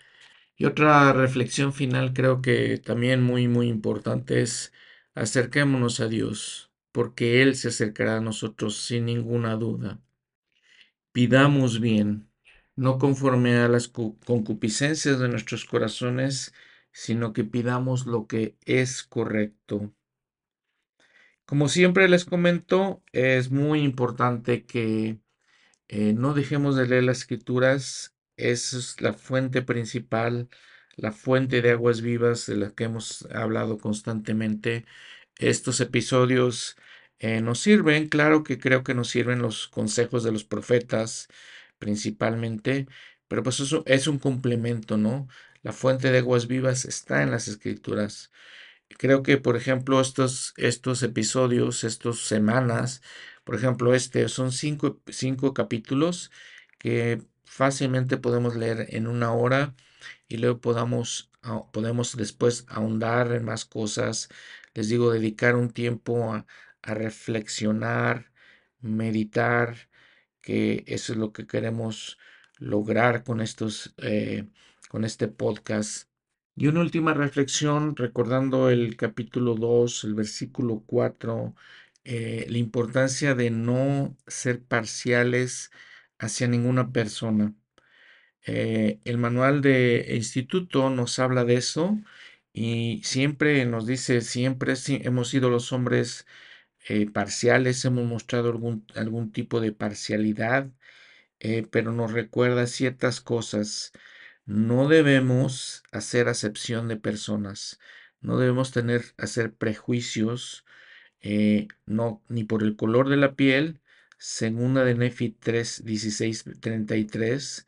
[0.57, 4.73] Y otra reflexión final creo que también muy, muy importante es
[5.15, 10.01] acerquémonos a Dios, porque Él se acercará a nosotros sin ninguna duda.
[11.13, 12.29] Pidamos bien,
[12.77, 16.55] no conforme a las concupiscencias de nuestros corazones,
[16.93, 19.93] sino que pidamos lo que es correcto.
[21.47, 25.21] Como siempre les comento, es muy importante que
[25.89, 30.49] eh, no dejemos de leer las escrituras, es la fuente principal
[30.97, 34.87] la fuente de aguas vivas de la que hemos hablado constantemente.
[35.39, 36.77] Estos episodios
[37.19, 41.29] eh, nos sirven, claro que creo que nos sirven los consejos de los profetas
[41.85, 42.89] principalmente,
[43.29, 45.29] pero pues eso es un complemento, ¿no?
[45.63, 48.33] La fuente de aguas vivas está en las escrituras.
[48.99, 53.03] Creo que, por ejemplo, estos, estos episodios, estas semanas,
[53.45, 56.31] por ejemplo, este son cinco, cinco capítulos
[56.79, 59.75] que fácilmente podemos leer en una hora
[60.29, 64.29] y luego podamos, ah, podemos después ahondar en más cosas.
[64.75, 66.47] Les digo, dedicar un tiempo a,
[66.83, 68.33] reflexionar,
[68.81, 69.89] meditar,
[70.45, 72.19] que eso es lo que queremos
[72.59, 74.47] lograr con estos, eh,
[74.91, 76.09] con este podcast.
[76.57, 81.55] Y una última reflexión, recordando el capítulo 2, el versículo 4,
[82.05, 85.73] eh, la importancia de no ser parciales
[86.19, 87.55] hacia ninguna persona.
[88.47, 91.99] Eh, el manual de instituto nos habla de eso
[92.53, 96.27] y siempre nos dice, siempre hemos sido los hombres
[96.85, 100.71] eh, parciales, hemos mostrado algún, algún tipo de parcialidad,
[101.41, 103.93] eh, pero nos recuerda ciertas cosas.
[104.47, 107.81] No debemos hacer acepción de personas,
[108.21, 110.65] no debemos tener, hacer prejuicios,
[111.87, 113.81] no, ni por el color de la piel,
[114.19, 117.67] segunda de Nefi 3, 16, 33,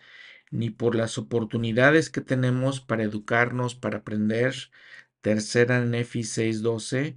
[0.51, 4.55] ni por las oportunidades que tenemos para educarnos, para aprender,
[5.21, 7.17] tercera Nefi 6.12,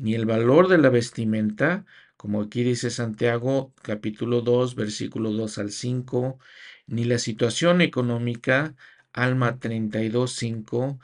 [0.00, 1.84] ni el valor de la vestimenta,
[2.16, 6.38] como aquí dice Santiago capítulo 2, versículo 2 al 5,
[6.86, 8.74] ni la situación económica,
[9.12, 10.98] Alma 32.5,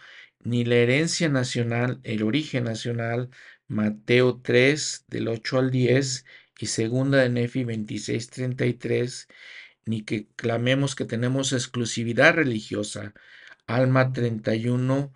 [0.44, 3.30] ni la herencia nacional, el origen nacional,
[3.68, 6.24] Mateo 3, del 8 al 10,
[6.58, 9.28] y segunda de Nefi 26.33,
[9.84, 13.12] ni que clamemos que tenemos exclusividad religiosa.
[13.66, 15.12] Alma 31,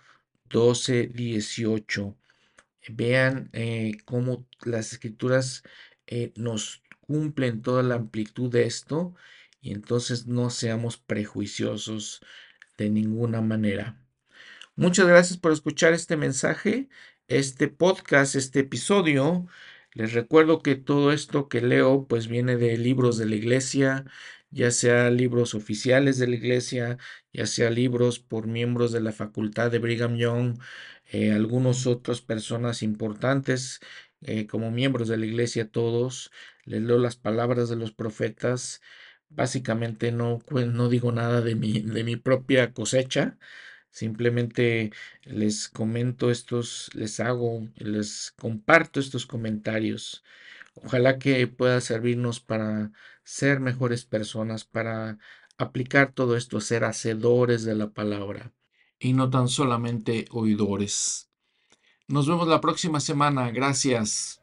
[0.50, 2.19] 12, 18.
[2.88, 5.62] Vean eh, cómo las escrituras
[6.06, 9.14] eh, nos cumplen toda la amplitud de esto
[9.60, 12.20] y entonces no seamos prejuiciosos
[12.78, 14.00] de ninguna manera.
[14.76, 16.88] Muchas gracias por escuchar este mensaje,
[17.28, 19.46] este podcast, este episodio.
[19.92, 24.04] Les recuerdo que todo esto que leo pues viene de libros de la iglesia,
[24.50, 26.98] ya sea libros oficiales de la iglesia,
[27.32, 30.58] ya sea libros por miembros de la facultad de Brigham Young,
[31.12, 33.80] eh, algunos otras personas importantes
[34.22, 36.30] eh, como miembros de la iglesia todos,
[36.64, 38.80] les leo las palabras de los profetas,
[39.28, 43.38] básicamente no, no digo nada de mi, de mi propia cosecha,
[43.90, 44.92] simplemente
[45.24, 50.24] les comento estos, les hago, les comparto estos comentarios.
[50.74, 52.92] Ojalá que pueda servirnos para
[53.24, 55.18] ser mejores personas, para
[55.58, 58.52] aplicar todo esto, ser hacedores de la palabra
[59.00, 61.30] y no tan solamente oidores.
[62.06, 63.50] Nos vemos la próxima semana.
[63.50, 64.39] Gracias.